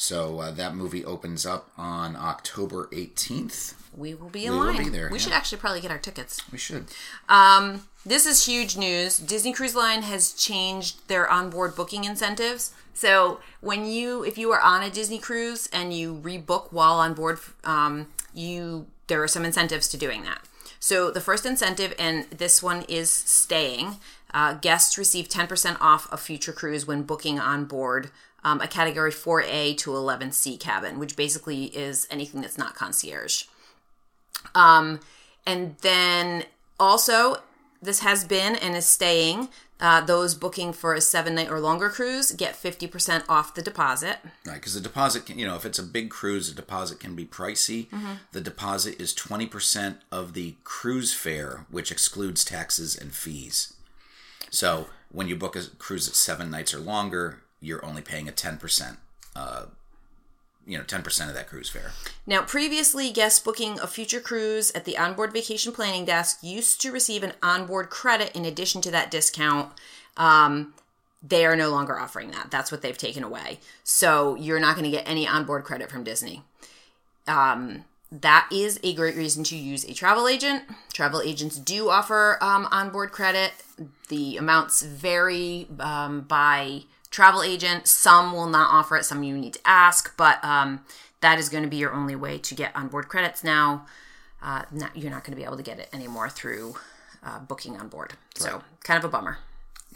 So 0.00 0.40
uh, 0.40 0.50
that 0.52 0.74
movie 0.74 1.04
opens 1.04 1.44
up 1.44 1.68
on 1.76 2.16
October 2.16 2.88
18th. 2.90 3.74
We 3.94 4.14
will 4.14 4.30
be 4.30 4.46
in 4.46 4.52
We 4.54 4.58
will 4.58 4.66
line. 4.68 4.78
be 4.84 4.88
there, 4.88 5.10
we 5.10 5.18
yeah. 5.18 5.24
should 5.24 5.32
actually 5.34 5.58
probably 5.58 5.82
get 5.82 5.90
our 5.90 5.98
tickets. 5.98 6.40
We 6.50 6.56
should. 6.56 6.86
Um, 7.28 7.86
this 8.06 8.24
is 8.24 8.46
huge 8.46 8.78
news. 8.78 9.18
Disney 9.18 9.52
Cruise 9.52 9.74
Line 9.74 10.00
has 10.00 10.32
changed 10.32 11.06
their 11.08 11.28
onboard 11.30 11.76
booking 11.76 12.04
incentives. 12.04 12.72
So 12.94 13.40
when 13.60 13.84
you, 13.84 14.24
if 14.24 14.38
you 14.38 14.50
are 14.52 14.60
on 14.62 14.82
a 14.82 14.88
Disney 14.88 15.18
cruise 15.18 15.68
and 15.70 15.92
you 15.92 16.14
rebook 16.14 16.72
while 16.72 16.94
on 16.94 17.12
board, 17.12 17.38
um, 17.64 18.06
you 18.32 18.86
there 19.08 19.22
are 19.22 19.28
some 19.28 19.44
incentives 19.44 19.86
to 19.88 19.98
doing 19.98 20.22
that. 20.22 20.40
So 20.78 21.10
the 21.10 21.20
first 21.20 21.44
incentive, 21.44 21.94
and 21.98 22.24
this 22.30 22.62
one 22.62 22.86
is 22.88 23.10
staying. 23.10 23.96
Uh, 24.32 24.54
guests 24.54 24.96
receive 24.96 25.28
10% 25.28 25.76
off 25.80 26.10
a 26.10 26.16
future 26.16 26.52
cruise 26.52 26.86
when 26.86 27.02
booking 27.02 27.38
on 27.38 27.66
board 27.66 28.10
um, 28.44 28.60
a 28.60 28.66
category 28.66 29.10
4A 29.10 29.76
to 29.78 29.90
11C 29.90 30.58
cabin, 30.58 30.98
which 30.98 31.16
basically 31.16 31.64
is 31.66 32.06
anything 32.10 32.40
that's 32.40 32.58
not 32.58 32.74
concierge. 32.74 33.44
Um, 34.54 35.00
and 35.46 35.76
then 35.78 36.44
also, 36.78 37.36
this 37.82 38.00
has 38.00 38.24
been 38.24 38.56
and 38.56 38.76
is 38.76 38.86
staying. 38.86 39.48
Uh, 39.80 40.02
those 40.02 40.34
booking 40.34 40.74
for 40.74 40.92
a 40.92 41.00
seven 41.00 41.34
night 41.34 41.50
or 41.50 41.58
longer 41.58 41.88
cruise 41.88 42.32
get 42.32 42.54
50% 42.54 43.24
off 43.30 43.54
the 43.54 43.62
deposit. 43.62 44.18
Right, 44.46 44.54
because 44.54 44.74
the 44.74 44.80
deposit, 44.80 45.24
can, 45.24 45.38
you 45.38 45.46
know, 45.46 45.56
if 45.56 45.64
it's 45.64 45.78
a 45.78 45.82
big 45.82 46.10
cruise, 46.10 46.50
the 46.50 46.54
deposit 46.54 47.00
can 47.00 47.14
be 47.14 47.24
pricey. 47.24 47.88
The 48.32 48.42
deposit 48.42 49.00
is 49.00 49.14
20% 49.14 49.96
of 50.12 50.34
the 50.34 50.56
cruise 50.64 51.14
fare, 51.14 51.64
which 51.70 51.90
excludes 51.90 52.44
taxes 52.44 52.94
and 52.94 53.12
fees. 53.12 53.72
So 54.50 54.88
when 55.10 55.28
you 55.28 55.36
book 55.36 55.56
a 55.56 55.62
cruise 55.78 56.08
at 56.08 56.14
seven 56.14 56.50
nights 56.50 56.74
or 56.74 56.78
longer, 56.78 57.40
you're 57.60 57.84
only 57.84 58.02
paying 58.02 58.28
a 58.28 58.32
10%, 58.32 58.96
uh, 59.36 59.66
you 60.66 60.78
know, 60.78 60.84
10% 60.84 61.28
of 61.28 61.34
that 61.34 61.48
cruise 61.48 61.68
fare. 61.68 61.92
Now, 62.26 62.42
previously, 62.42 63.10
guests 63.10 63.38
booking 63.38 63.78
a 63.80 63.86
future 63.86 64.20
cruise 64.20 64.70
at 64.72 64.84
the 64.84 64.96
onboard 64.96 65.32
vacation 65.32 65.72
planning 65.72 66.04
desk 66.04 66.38
used 66.42 66.80
to 66.82 66.92
receive 66.92 67.22
an 67.22 67.32
onboard 67.42 67.90
credit 67.90 68.34
in 68.34 68.44
addition 68.44 68.80
to 68.82 68.90
that 68.90 69.10
discount. 69.10 69.72
Um, 70.16 70.74
they 71.22 71.44
are 71.44 71.56
no 71.56 71.70
longer 71.70 71.98
offering 71.98 72.30
that. 72.30 72.50
That's 72.50 72.72
what 72.72 72.82
they've 72.82 72.96
taken 72.96 73.22
away. 73.22 73.60
So 73.84 74.36
you're 74.36 74.60
not 74.60 74.74
going 74.74 74.90
to 74.90 74.96
get 74.96 75.08
any 75.08 75.26
onboard 75.26 75.64
credit 75.64 75.90
from 75.90 76.04
Disney. 76.04 76.42
Um, 77.26 77.84
that 78.10 78.48
is 78.50 78.80
a 78.82 78.94
great 78.94 79.16
reason 79.16 79.44
to 79.44 79.56
use 79.56 79.84
a 79.84 79.92
travel 79.92 80.26
agent. 80.26 80.64
Travel 80.92 81.20
agents 81.20 81.58
do 81.58 81.90
offer 81.90 82.38
um, 82.40 82.66
onboard 82.72 83.12
credit. 83.12 83.52
The 84.08 84.36
amounts 84.36 84.82
vary 84.82 85.68
um, 85.78 86.22
by 86.22 86.84
travel 87.10 87.42
agent. 87.42 87.86
Some 87.86 88.32
will 88.32 88.46
not 88.46 88.70
offer 88.70 88.96
it, 88.96 89.04
some 89.04 89.22
you 89.22 89.36
need 89.36 89.54
to 89.54 89.60
ask, 89.64 90.16
but 90.16 90.42
um, 90.44 90.80
that 91.20 91.38
is 91.38 91.48
going 91.48 91.64
to 91.64 91.70
be 91.70 91.76
your 91.76 91.92
only 91.92 92.16
way 92.16 92.38
to 92.38 92.54
get 92.54 92.74
onboard 92.74 93.08
credits 93.08 93.44
now. 93.44 93.86
Uh, 94.42 94.62
not, 94.70 94.96
you're 94.96 95.10
not 95.10 95.24
going 95.24 95.32
to 95.32 95.36
be 95.36 95.44
able 95.44 95.56
to 95.56 95.62
get 95.62 95.78
it 95.78 95.88
anymore 95.92 96.28
through 96.28 96.76
uh, 97.22 97.38
booking 97.40 97.76
on 97.76 97.88
board. 97.88 98.14
So, 98.34 98.62
kind 98.82 98.96
of 98.96 99.04
a 99.04 99.08
bummer. 99.08 99.38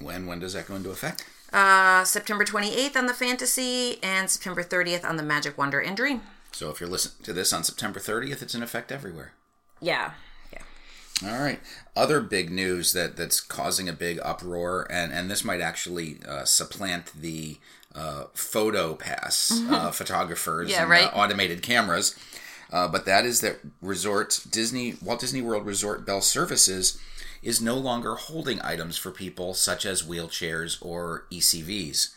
When 0.01 0.27
when 0.27 0.41
does 0.41 0.53
that 0.53 0.69
go 0.69 0.75
into 0.75 0.91
effect? 0.91 1.25
Uh, 1.53 2.05
September 2.05 2.45
28th 2.45 2.97
on 2.97 3.07
the 3.07 3.15
Fantasy 3.15 4.03
and 4.03 4.29
September 4.29 4.63
30th 4.63 5.05
on 5.05 5.17
the 5.17 5.23
Magic 5.23 5.57
Wonder 5.57 5.81
and 5.81 5.97
Dream. 5.97 6.23
So 6.51 6.71
if 6.71 6.81
you're 6.81 6.89
listening 6.89 7.25
to 7.25 7.33
this 7.33 7.53
on 7.53 7.63
September 7.63 8.01
30th, 8.01 8.43
it's 8.43 8.55
in 8.55 8.63
effect 8.63 8.91
everywhere. 8.91 9.33
Yeah. 9.81 10.13
All 11.27 11.41
right. 11.41 11.61
Other 11.97 12.21
big 12.21 12.51
news 12.51 12.93
that 12.93 13.17
that's 13.17 13.41
causing 13.41 13.89
a 13.89 13.93
big 13.93 14.19
uproar, 14.23 14.87
and 14.91 15.13
and 15.13 15.31
this 15.31 15.45
might 15.45 15.61
actually 15.61 16.19
uh, 16.29 16.45
supplant 16.45 17.13
the 17.19 17.59
uh, 17.95 18.25
photo 18.35 18.95
pass 18.95 19.53
uh, 19.71 19.91
photographers. 19.93 20.71
Yeah, 20.71 20.83
and 20.83 20.91
right. 20.91 21.13
uh, 21.13 21.17
automated 21.17 21.63
cameras. 21.63 22.19
Uh, 22.73 22.89
but 22.89 23.07
that 23.07 23.25
is 23.25 23.41
that 23.41 23.59
resort 23.81 24.41
Disney 24.51 24.97
Walt 25.01 25.21
Disney 25.21 25.43
World 25.43 25.67
Resort 25.67 26.05
Bell 26.05 26.21
Services 26.21 26.99
is 27.43 27.61
no 27.61 27.77
longer 27.77 28.15
holding 28.15 28.61
items 28.63 28.97
for 28.97 29.11
people 29.11 29.55
such 29.55 29.85
as 29.85 30.03
wheelchairs 30.03 30.79
or 30.81 31.27
ECVs. 31.31 32.15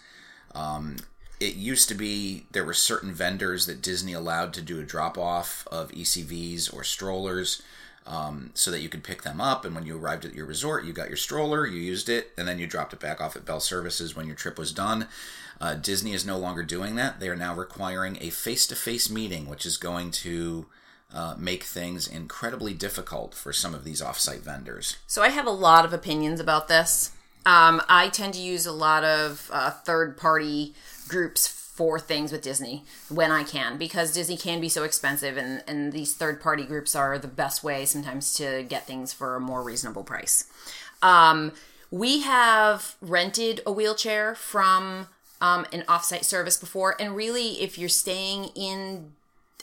Um, 0.56 0.96
it 1.40 1.56
used 1.56 1.88
to 1.90 1.96
be 1.96 2.48
there 2.52 2.66
were 2.66 2.74
certain 2.74 3.14
vendors 3.14 3.68
that 3.68 3.82
Disney 3.82 4.14
allowed 4.14 4.54
to 4.54 4.62
do 4.62 4.80
a 4.80 4.84
drop 4.84 5.18
off 5.18 5.68
of 5.72 5.92
ECVs 5.92 6.74
or 6.74 6.84
strollers 6.84 7.62
um, 8.08 8.52
so 8.54 8.72
that 8.72 8.82
you 8.82 8.90
could 8.90 9.04
pick 9.04 9.22
them 9.22 9.40
up. 9.40 9.66
And 9.66 9.76
when 9.76 9.86
you 9.86 9.98
arrived 9.98 10.26
at 10.26 10.34
your 10.34 10.46
resort, 10.46 10.86
you 10.86 10.94
got 10.94 11.10
your 11.10 11.18
stroller, 11.18 11.68
you 11.68 11.80
used 11.80 12.10
it, 12.10 12.32
and 12.38 12.48
then 12.48 12.58
you 12.58 12.66
dropped 12.66 12.94
it 12.94 13.00
back 13.00 13.22
off 13.22 13.36
at 13.36 13.46
Bell 13.46 13.60
Services 13.60 14.16
when 14.16 14.26
your 14.26 14.36
trip 14.36 14.58
was 14.58 14.72
done. 14.72 15.08
Uh, 15.60 15.74
Disney 15.76 16.14
is 16.14 16.26
no 16.26 16.38
longer 16.38 16.64
doing 16.64 16.96
that. 16.96 17.20
They 17.20 17.30
are 17.30 17.36
now 17.36 17.54
requiring 17.54 18.18
a 18.22 18.30
face 18.30 18.66
to 18.68 18.76
face 18.76 19.10
meeting, 19.10 19.48
which 19.48 19.66
is 19.66 19.78
going 19.78 20.12
to 20.12 20.68
uh, 21.14 21.36
make 21.38 21.64
things 21.64 22.08
incredibly 22.08 22.74
difficult 22.74 23.34
for 23.34 23.52
some 23.52 23.74
of 23.74 23.84
these 23.84 24.02
offsite 24.02 24.42
vendors. 24.42 24.98
So 25.08 25.22
I 25.22 25.30
have 25.30 25.48
a 25.48 25.52
lot 25.52 25.86
of 25.86 25.94
opinions 25.94 26.40
about 26.40 26.68
this. 26.68 27.12
Um, 27.46 27.82
I 27.88 28.10
tend 28.10 28.34
to 28.34 28.42
use 28.42 28.66
a 28.66 28.74
lot 28.74 29.04
of 29.04 29.50
uh, 29.54 29.72
third 29.72 30.18
party 30.18 30.76
groups 31.08 31.48
for 31.78 32.00
things 32.00 32.32
with 32.32 32.42
Disney 32.42 32.84
when 33.08 33.32
I 33.32 33.44
can 33.44 33.78
because 33.78 34.12
Disney 34.12 34.36
can 34.36 34.60
be 34.60 34.68
so 34.68 34.84
expensive 34.84 35.38
and, 35.38 35.64
and 35.68 35.94
these 35.94 36.16
third 36.16 36.42
party 36.42 36.64
groups 36.64 36.96
are 36.96 37.20
the 37.20 37.28
best 37.28 37.64
way 37.64 37.86
sometimes 37.86 38.34
to 38.34 38.66
get 38.68 38.88
things 38.88 39.14
for 39.14 39.36
a 39.36 39.40
more 39.40 39.62
reasonable 39.62 40.04
price. 40.04 40.46
Um, 41.04 41.52
we 41.92 42.22
have 42.22 42.96
rented 43.00 43.62
a 43.64 43.72
wheelchair 43.72 44.34
from 44.34 45.08
um, 45.40 45.68
an 45.72 45.84
offsite 45.84 46.24
service 46.24 46.58
before, 46.58 47.00
and 47.00 47.16
really, 47.16 47.62
if 47.62 47.78
you're 47.78 47.90
staying 47.90 48.46
in 48.56 49.12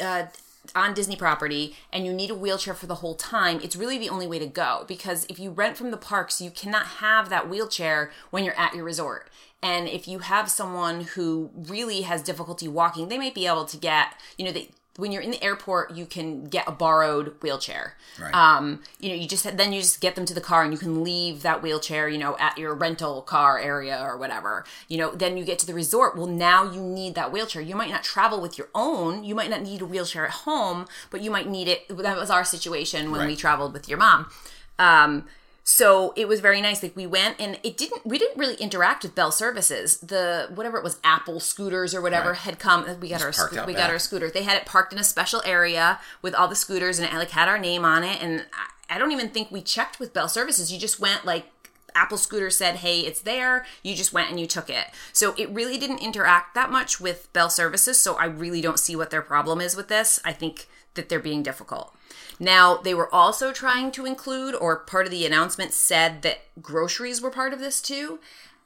uh, 0.01 0.27
on 0.75 0.95
Disney 0.95 1.17
property 1.17 1.75
and 1.93 2.07
you 2.07 2.13
need 2.13 2.31
a 2.31 2.35
wheelchair 2.35 2.75
for 2.75 2.87
the 2.87 2.97
whole 2.97 3.17
time, 3.17 3.61
it's 3.63 3.75
really 3.75 3.99
the 3.99 4.09
only 4.09 4.29
way 4.29 4.39
to 4.39 4.47
go 4.47 4.85
because 4.87 5.27
if 5.29 5.41
you 5.41 5.51
rent 5.51 5.77
from 5.77 5.91
the 5.91 5.97
parks, 5.97 6.41
you 6.41 6.51
cannot 6.51 6.87
have 6.87 7.29
that 7.29 7.49
wheelchair 7.49 8.13
when 8.31 8.45
you're 8.45 8.59
at 8.59 8.75
your 8.75 8.85
resort. 8.85 9.29
And 9.65 9.89
if 9.89 10.07
you 10.07 10.19
have 10.19 10.51
someone 10.51 11.01
who 11.15 11.51
really 11.55 12.03
has 12.03 12.23
difficulty 12.23 12.69
walking, 12.69 13.09
they 13.09 13.17
might 13.19 13.35
be 13.35 13.47
able 13.47 13.65
to 13.65 13.77
get, 13.79 14.09
you 14.37 14.45
know, 14.45 14.53
they 14.53 14.69
when 14.97 15.11
you're 15.11 15.23
in 15.23 15.33
the 15.33 15.43
airport, 15.43 15.93
you 15.97 16.07
can 16.07 16.45
get 16.45 16.69
a 16.69 16.71
borrowed 16.71 17.35
wheelchair. 17.43 17.97
Right. 18.21 18.33
Um, 18.33 18.81
you 19.01 19.09
know, 19.09 19.17
you 19.17 19.27
just 19.27 19.45
then 19.57 19.73
you 19.73 19.81
just 19.81 20.01
get 20.01 20.15
them 20.15 20.25
to 20.25 20.35
the 20.35 20.41
car 20.41 20.63
and 20.63 20.73
you 20.73 20.79
can 20.79 21.03
leave 21.03 21.43
that 21.43 21.63
wheelchair, 21.63 22.09
you 22.09 22.19
know, 22.19 22.37
at 22.39 22.59
your 22.59 22.75
rental 22.75 23.23
car 23.23 23.59
area 23.59 24.01
or 24.01 24.17
whatever. 24.17 24.65
You 24.87 24.99
know, 24.99 25.11
then 25.13 25.37
you 25.37 25.45
get 25.45 25.59
to 25.61 25.67
the 25.67 25.75
resort. 25.75 26.17
Well, 26.17 26.27
now 26.27 26.71
you 26.71 26.81
need 26.81 27.17
that 27.17 27.33
wheelchair. 27.33 27.61
You 27.61 27.75
might 27.75 27.91
not 27.91 28.05
travel 28.05 28.41
with 28.41 28.57
your 28.57 28.69
own. 28.73 29.25
You 29.25 29.35
might 29.35 29.51
not 29.51 29.63
need 29.63 29.81
a 29.83 29.87
wheelchair 29.87 30.27
at 30.27 30.33
home, 30.33 30.87
but 31.11 31.23
you 31.23 31.31
might 31.31 31.49
need 31.49 31.67
it. 31.67 31.89
That 31.89 32.17
was 32.17 32.31
our 32.31 32.45
situation 32.45 33.11
when 33.11 33.23
Right. 33.23 33.27
we 33.29 33.37
traveled 33.37 33.73
with 33.73 33.89
your 33.89 33.99
mom. 33.99 34.31
Um, 34.79 35.27
so 35.67 36.13
it 36.15 36.29
was 36.29 36.41
very 36.41 36.61
nice. 36.61 36.83
Like 36.83 36.95
we 36.95 37.07
went 37.07 37.41
and 37.41 37.59
it 37.63 37.77
didn't. 37.79 38.05
We 38.07 38.19
didn't 38.19 38.39
really 38.39 38.57
interact 38.57 39.03
with 39.03 39.15
Bell 39.15 39.33
Services. 39.33 39.97
The 39.99 40.49
whatever 40.55 40.77
it 40.77 40.85
was, 40.85 40.99
Apple 41.03 41.41
scooters 41.41 41.95
or 41.95 42.03
whatever 42.03 42.31
Right. 42.31 42.39
had 42.39 42.59
come. 42.59 42.85
We 43.01 43.09
got 43.09 43.23
our 43.23 43.33
parked 43.33 43.55
sco- 43.55 43.65
we 43.67 43.73
got 43.73 43.89
our 43.91 43.99
scooter. 43.99 44.31
They 44.31 44.43
had 44.43 44.59
it 44.59 44.67
parked 44.67 44.93
in 44.93 44.99
a 44.99 45.05
special 45.05 45.43
area 45.47 45.99
with 46.21 46.35
all 46.35 46.49
the 46.49 46.55
scooters 46.55 46.99
and 46.99 47.09
it 47.11 47.17
like 47.17 47.31
had 47.31 47.49
our 47.49 47.59
name 47.59 47.85
on 47.85 48.05
it. 48.05 48.23
And 48.23 48.45
I, 48.53 48.97
I 48.97 48.99
don't 48.99 49.13
even 49.13 49.31
think 49.31 49.51
we 49.51 49.63
checked 49.63 49.99
with 49.99 50.13
Bell 50.13 50.29
Services. 50.29 50.71
You 50.71 50.79
just 50.79 51.01
went 51.01 51.25
like 51.25 51.47
Apple 51.95 52.19
Scooter 52.19 52.51
said, 52.51 52.77
"Hey, 52.77 53.01
it's 53.01 53.23
there." 53.23 53.65
You 53.83 53.95
just 53.95 54.13
went 54.13 54.29
and 54.29 54.39
you 54.39 54.47
took 54.47 54.69
it. 54.69 54.89
So 55.15 55.35
it 55.39 55.49
really 55.49 55.79
didn't 55.79 56.01
interact 56.03 56.55
that 56.57 56.71
much 56.71 57.01
with 57.01 57.33
Bell 57.33 57.49
Services. 57.49 57.99
So 58.03 58.17
I 58.17 58.27
really 58.27 58.61
don't 58.61 58.79
see 58.79 58.97
what 58.97 59.11
their 59.11 59.23
problem 59.23 59.63
is 59.63 59.77
with 59.77 59.89
this. 59.89 60.21
I 60.27 60.33
think 60.33 60.67
that 60.93 61.09
they're 61.09 61.21
being 61.21 61.43
difficult. 61.43 61.95
Now, 62.39 62.77
they 62.77 62.95
were 62.95 63.13
also 63.15 63.53
trying 63.53 63.93
to 63.93 64.07
include, 64.07 64.55
or 64.55 64.77
part 64.77 65.07
of 65.07 65.11
the 65.11 65.27
announcement 65.27 65.73
said 65.73 66.23
that 66.23 66.39
groceries 66.61 67.21
were 67.21 67.31
part 67.31 67.53
of 67.53 67.61
this 67.61 67.81
too. 67.81 68.19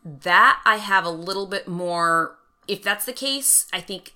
That 0.04 0.60
I 0.64 0.76
have 0.76 1.04
a 1.04 1.10
little 1.10 1.46
bit 1.46 1.68
more. 1.68 2.36
If 2.66 2.82
that's 2.82 3.04
the 3.04 3.12
case, 3.12 3.66
I 3.72 3.80
think 3.80 4.14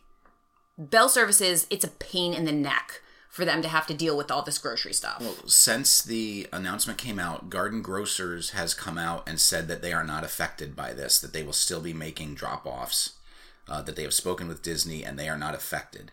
Bell 0.79 1.09
Services, 1.09 1.67
it's 1.71 1.85
a 1.85 1.89
pain 1.89 2.35
in 2.35 2.45
the 2.45 2.53
neck 2.53 3.03
for 3.33 3.47
them 3.47 3.63
to 3.63 3.69
have 3.69 3.87
to 3.87 3.95
deal 3.95 4.15
with 4.15 4.31
all 4.31 4.43
this 4.43 4.59
grocery 4.59 4.93
stuff. 4.93 5.23
Since 5.49 6.03
the 6.03 6.47
announcement 6.53 6.99
came 6.99 7.19
out, 7.19 7.49
Garden 7.49 7.81
Grocers 7.81 8.51
has 8.51 8.75
come 8.75 8.99
out 8.99 9.27
and 9.27 9.41
said 9.41 9.69
that 9.69 9.81
they 9.81 9.95
are 9.95 10.05
not 10.05 10.23
affected 10.23 10.77
by 10.77 10.93
this, 10.93 11.19
that 11.19 11.33
they 11.33 11.43
will 11.43 11.55
still 11.55 11.81
be 11.81 11.95
making 11.95 12.35
drop 12.35 12.67
offs, 12.67 13.15
uh, 13.69 13.81
that 13.83 13.97
they 13.97 14.03
have 14.03 14.13
spoken 14.13 14.49
with 14.49 14.63
Disney 14.63 15.03
and 15.03 15.19
they 15.19 15.31
are 15.31 15.39
not 15.39 15.55
affected. 15.55 16.13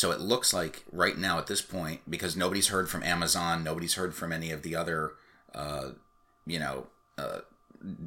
So 0.00 0.12
it 0.12 0.20
looks 0.20 0.54
like 0.54 0.82
right 0.90 1.18
now 1.18 1.36
at 1.36 1.46
this 1.46 1.60
point, 1.60 2.00
because 2.08 2.34
nobody's 2.34 2.68
heard 2.68 2.88
from 2.88 3.02
Amazon, 3.02 3.62
nobody's 3.62 3.96
heard 3.96 4.14
from 4.14 4.32
any 4.32 4.50
of 4.50 4.62
the 4.62 4.74
other, 4.74 5.12
uh, 5.54 5.90
you 6.46 6.58
know, 6.58 6.86
uh, 7.18 7.40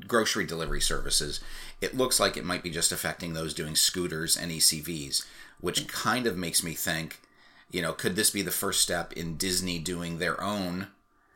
grocery 0.07 0.43
delivery 0.43 0.81
services, 0.81 1.39
it 1.81 1.95
looks 1.95 2.19
like 2.19 2.35
it 2.35 2.45
might 2.45 2.63
be 2.63 2.71
just 2.71 2.91
affecting 2.91 3.33
those 3.33 3.53
doing 3.53 3.75
scooters 3.75 4.35
and 4.35 4.51
ECVs, 4.51 5.23
which 5.61 5.87
kind 5.87 6.25
of 6.25 6.35
makes 6.35 6.63
me 6.63 6.73
think, 6.73 7.21
you 7.69 7.79
know, 7.79 7.93
could 7.93 8.15
this 8.15 8.31
be 8.31 8.41
the 8.41 8.49
first 8.49 8.81
step 8.81 9.13
in 9.13 9.37
Disney 9.37 9.77
doing 9.77 10.17
their 10.17 10.41
own, 10.41 10.87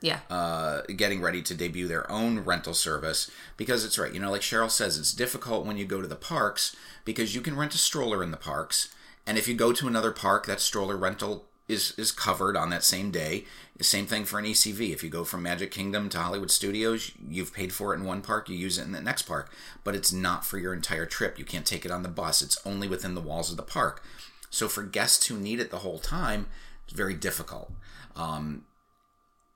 yeah. 0.02 0.22
uh, 0.32 0.82
getting 0.96 1.22
ready 1.22 1.44
to 1.44 1.54
debut 1.54 1.88
their 1.88 2.12
own 2.12 2.40
rental 2.40 2.74
service? 2.74 3.30
Because 3.58 3.86
it's 3.86 4.00
right, 4.00 4.12
you 4.12 4.20
know, 4.20 4.32
like 4.32 4.42
Cheryl 4.42 4.72
says, 4.72 4.98
it's 4.98 5.14
difficult 5.14 5.68
when 5.68 5.78
you 5.78 5.86
go 5.86 6.02
to 6.02 6.08
the 6.08 6.16
parks 6.16 6.76
because 7.06 7.36
you 7.36 7.42
can 7.42 7.56
rent 7.56 7.76
a 7.76 7.78
stroller 7.78 8.24
in 8.24 8.32
the 8.32 8.38
parks, 8.38 8.90
and 9.28 9.38
if 9.38 9.48
you 9.48 9.54
go 9.54 9.72
to 9.74 9.88
another 9.88 10.12
park, 10.12 10.46
that 10.48 10.60
stroller 10.62 10.98
rental 10.98 11.46
is 11.68 11.94
is 11.98 12.12
covered 12.12 12.56
on 12.56 12.70
that 12.70 12.84
same 12.84 13.12
day. 13.12 13.44
Same 13.82 14.08
thing 14.08 14.26
for 14.26 14.40
an 14.40 14.46
ECV. 14.46 14.92
If 14.94 15.04
you 15.04 15.10
go 15.10 15.24
from 15.24 15.44
Magic 15.44 15.70
Kingdom 15.70 16.10
to 16.10 16.18
Hollywood 16.18 16.50
Studios, 16.50 17.12
you've 17.30 17.54
paid 17.54 17.72
for 17.74 17.94
it 17.94 17.98
in 18.00 18.06
one 18.06 18.22
park, 18.22 18.50
you 18.50 18.56
use 18.56 18.80
it 18.80 18.86
in 18.86 18.92
the 18.94 19.02
next 19.02 19.24
park, 19.24 19.52
but 19.84 19.94
it's 19.94 20.12
not 20.12 20.46
for 20.46 20.58
your 20.58 20.74
entire 20.74 21.06
trip. 21.06 21.38
You 21.38 21.46
can't 21.46 21.66
take 21.66 21.86
it 21.86 21.92
on 21.92 22.02
the 22.02 22.10
bus. 22.10 22.42
It's 22.42 22.58
only 22.66 22.88
within 22.88 23.14
the 23.14 23.22
walls 23.22 23.52
of 23.52 23.58
the 23.58 23.62
park. 23.64 24.02
So 24.50 24.68
for 24.68 24.82
guests 24.82 25.28
who 25.28 25.38
need 25.38 25.60
it 25.60 25.70
the 25.70 25.80
whole 25.80 26.00
time, 26.00 26.48
it's 26.86 26.94
very 26.94 27.14
difficult. 27.14 27.72
Um, 28.16 28.64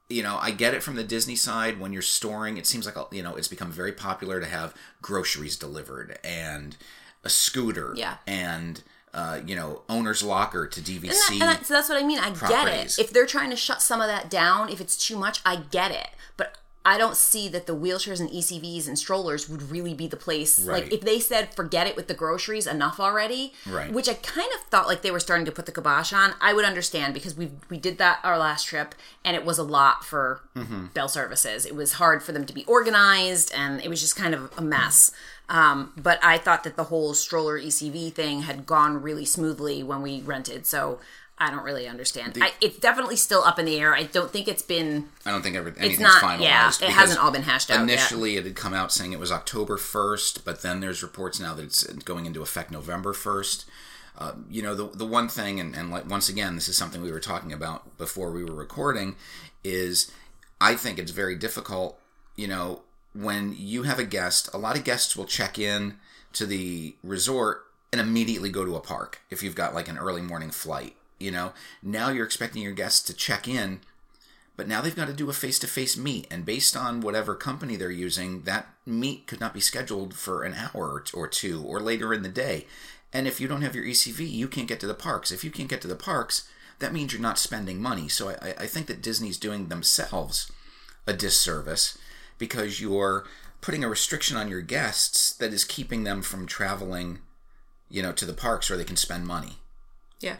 you 0.09 0.21
know, 0.21 0.37
I 0.39 0.51
get 0.51 0.73
it 0.73 0.83
from 0.83 0.97
the 0.97 1.03
Disney 1.05 1.37
side 1.37 1.79
when 1.79 1.93
you're 1.93 2.01
storing. 2.01 2.57
It 2.57 2.67
seems 2.67 2.85
like 2.85 2.95
you 3.13 3.23
know 3.23 3.35
it's 3.37 3.47
become 3.47 3.71
very 3.71 3.93
popular 3.93 4.39
to 4.41 4.45
have 4.45 4.75
groceries 5.01 5.55
delivered 5.55 6.19
and 6.23 6.75
a 7.23 7.29
scooter, 7.29 7.93
Yeah. 7.95 8.17
and 8.27 8.83
uh, 9.13 9.41
you 9.45 9.55
know 9.55 9.81
owner's 9.89 10.23
locker 10.23 10.67
to 10.67 10.79
And, 10.79 10.87
DVC. 10.87 11.09
that, 11.09 11.29
and 11.31 11.41
that, 11.41 11.65
so 11.65 11.73
that's 11.73 11.89
what 11.89 12.01
I 12.01 12.05
mean. 12.05 12.19
I 12.19 12.29
get 12.31 12.67
it. 12.67 12.97
If 12.99 13.11
they're 13.11 13.25
trying 13.25 13.49
to 13.49 13.55
shut 13.55 13.81
some 13.81 14.01
of 14.01 14.07
that 14.07 14.29
down, 14.29 14.69
if 14.69 14.79
it's 14.81 14.95
too 14.97 15.17
much, 15.17 15.39
I 15.45 15.57
get 15.57 15.91
it. 15.91 16.09
But 16.37 16.57
I 16.83 16.97
don't 16.97 17.15
see 17.15 17.47
that 17.49 17.67
the 17.67 17.75
wheelchairs 17.75 18.19
and 18.19 18.27
ECVs 18.31 18.87
and 18.87 18.97
strollers 18.97 19.47
would 19.47 19.69
really 19.69 19.93
be 19.93 20.07
the 20.07 20.17
place. 20.17 20.57
Right. 20.65 20.83
Like 20.85 20.91
if 20.93 21.01
they 21.01 21.19
said 21.19 21.53
forget 21.53 21.85
it 21.85 21.95
with 21.95 22.07
the 22.07 22.15
groceries, 22.15 22.65
enough 22.65 22.99
already. 22.99 23.53
Right. 23.69 23.91
Which 23.93 24.09
I 24.09 24.15
kind 24.15 24.49
of 24.55 24.61
thought 24.61 24.87
like 24.87 25.03
they 25.03 25.11
were 25.11 25.19
starting 25.19 25.45
to 25.45 25.51
put 25.51 25.67
the 25.67 25.71
kibosh 25.71 26.11
on. 26.11 26.33
I 26.41 26.53
would 26.53 26.65
understand 26.65 27.13
because 27.13 27.35
we 27.35 27.51
we 27.69 27.77
did 27.77 27.99
that 27.99 28.19
our 28.23 28.37
last 28.39 28.65
trip 28.65 28.95
and 29.23 29.35
it 29.35 29.45
was 29.45 29.57
a 29.59 29.63
lot 29.63 30.03
for 30.05 30.41
Mm-hmm. 30.55 30.87
Bell 30.87 31.07
Services. 31.07 31.65
It 31.65 31.75
was 31.75 31.93
hard 31.93 32.23
for 32.23 32.31
them 32.31 32.45
to 32.45 32.53
be 32.53 32.65
organized 32.65 33.53
and 33.55 33.79
it 33.81 33.87
was 33.89 34.01
just 34.01 34.15
kind 34.15 34.33
of 34.33 34.51
a 34.57 34.61
mess. 34.61 35.11
Um, 35.51 35.91
but 35.97 36.17
I 36.23 36.37
thought 36.37 36.63
that 36.63 36.77
the 36.77 36.85
whole 36.85 37.13
stroller 37.13 37.59
ECV 37.59 38.13
thing 38.13 38.43
had 38.43 38.65
gone 38.65 39.01
really 39.01 39.25
smoothly 39.25 39.83
when 39.83 40.01
we 40.01 40.21
rented. 40.21 40.65
So 40.65 40.99
I 41.37 41.51
don't 41.51 41.63
really 41.65 41.89
understand. 41.89 42.37
I, 42.39 42.53
it's 42.61 42.79
definitely 42.79 43.17
still 43.17 43.43
up 43.43 43.59
in 43.59 43.65
the 43.65 43.77
air. 43.77 43.93
I 43.93 44.03
don't 44.03 44.31
think 44.31 44.47
it's 44.47 44.61
been. 44.61 45.09
I 45.25 45.31
don't 45.31 45.41
think 45.41 45.57
every, 45.57 45.73
anything's 45.77 45.99
not- 45.99 46.21
finalized. 46.21 46.41
yeah, 46.41 46.67
it 46.69 46.91
hasn't 46.91 47.21
all 47.21 47.31
been 47.31 47.41
hashed 47.41 47.69
out 47.69 47.79
yet. 47.79 47.83
Initially, 47.83 48.37
it 48.37 48.45
had 48.45 48.55
come 48.55 48.73
out 48.73 48.93
saying 48.93 49.11
it 49.11 49.19
was 49.19 49.31
October 49.31 49.75
1st, 49.77 50.45
but 50.45 50.61
then 50.61 50.79
there's 50.79 51.03
reports 51.03 51.37
now 51.39 51.53
that 51.53 51.63
it's 51.63 51.83
going 51.83 52.25
into 52.25 52.41
effect 52.41 52.71
November 52.71 53.11
1st. 53.11 53.65
Uh, 54.17 54.33
you 54.49 54.61
know, 54.61 54.73
the, 54.75 54.87
the 54.95 55.05
one 55.05 55.27
thing, 55.27 55.59
and, 55.59 55.75
and 55.75 55.89
like, 55.91 56.07
once 56.07 56.29
again, 56.29 56.55
this 56.55 56.69
is 56.69 56.77
something 56.77 57.01
we 57.01 57.11
were 57.11 57.19
talking 57.19 57.51
about 57.51 57.97
before 57.97 58.31
we 58.31 58.43
were 58.43 58.53
recording, 58.53 59.15
is 59.63 60.11
I 60.61 60.75
think 60.75 60.99
it's 60.99 61.11
very 61.11 61.35
difficult, 61.35 61.99
you 62.35 62.47
know, 62.47 62.83
when 63.13 63.53
you 63.57 63.83
have 63.83 63.99
a 63.99 64.05
guest, 64.05 64.49
a 64.53 64.57
lot 64.57 64.77
of 64.77 64.83
guests 64.83 65.15
will 65.15 65.25
check 65.25 65.59
in 65.59 65.95
to 66.33 66.45
the 66.45 66.95
resort 67.03 67.65
and 67.91 67.99
immediately 67.99 68.49
go 68.49 68.65
to 68.65 68.75
a 68.75 68.81
park 68.81 69.21
if 69.29 69.43
you've 69.43 69.55
got 69.55 69.75
like 69.75 69.89
an 69.89 69.97
early 69.97 70.21
morning 70.21 70.51
flight. 70.51 70.95
You 71.19 71.31
know, 71.31 71.53
now 71.83 72.09
you're 72.09 72.25
expecting 72.25 72.61
your 72.61 72.71
guests 72.71 73.03
to 73.03 73.13
check 73.13 73.47
in 73.47 73.81
but 74.61 74.67
now 74.67 74.79
they've 74.79 74.95
got 74.95 75.07
to 75.07 75.13
do 75.13 75.27
a 75.27 75.33
face-to-face 75.33 75.97
meet 75.97 76.27
and 76.29 76.45
based 76.45 76.77
on 76.77 77.01
whatever 77.01 77.33
company 77.33 77.75
they're 77.75 77.89
using 77.89 78.43
that 78.43 78.67
meet 78.85 79.25
could 79.25 79.39
not 79.39 79.55
be 79.55 79.59
scheduled 79.59 80.13
for 80.13 80.43
an 80.43 80.53
hour 80.53 81.03
or 81.13 81.27
two 81.27 81.63
or 81.63 81.79
later 81.79 82.13
in 82.13 82.21
the 82.21 82.29
day. 82.29 82.67
And 83.11 83.27
if 83.27 83.41
you 83.41 83.47
don't 83.47 83.63
have 83.63 83.75
your 83.75 83.85
ecv 83.85 84.19
you 84.19 84.47
can't 84.47 84.67
get 84.67 84.79
to 84.81 84.87
the 84.87 84.93
parks. 84.93 85.31
If 85.31 85.43
you 85.43 85.49
can't 85.51 85.67
get 85.67 85.81
to 85.81 85.87
the 85.87 85.95
parks 85.95 86.47
that 86.77 86.93
means 86.93 87.11
you're 87.11 87.21
not 87.21 87.39
spending 87.39 87.81
money. 87.81 88.07
So 88.07 88.29
i, 88.29 88.53
I 88.59 88.67
think 88.67 88.87
that 88.87 89.01
disney's 89.01 89.37
doing 89.37 89.69
themselves 89.69 90.51
a 91.07 91.13
disservice 91.13 91.97
because 92.41 92.81
you're 92.81 93.23
putting 93.61 93.83
a 93.85 93.87
restriction 93.89 94.35
on 94.35 94.49
your 94.49 94.59
guests 94.61 95.33
that 95.37 95.53
is 95.53 95.63
keeping 95.63 96.03
them 96.03 96.21
from 96.21 96.45
traveling 96.45 97.19
you 97.89 98.01
know 98.01 98.11
to 98.11 98.25
the 98.25 98.33
parks 98.33 98.69
where 98.69 98.77
they 98.77 98.83
can 98.83 98.97
spend 98.97 99.25
money 99.25 99.53
Yeah. 100.19 100.37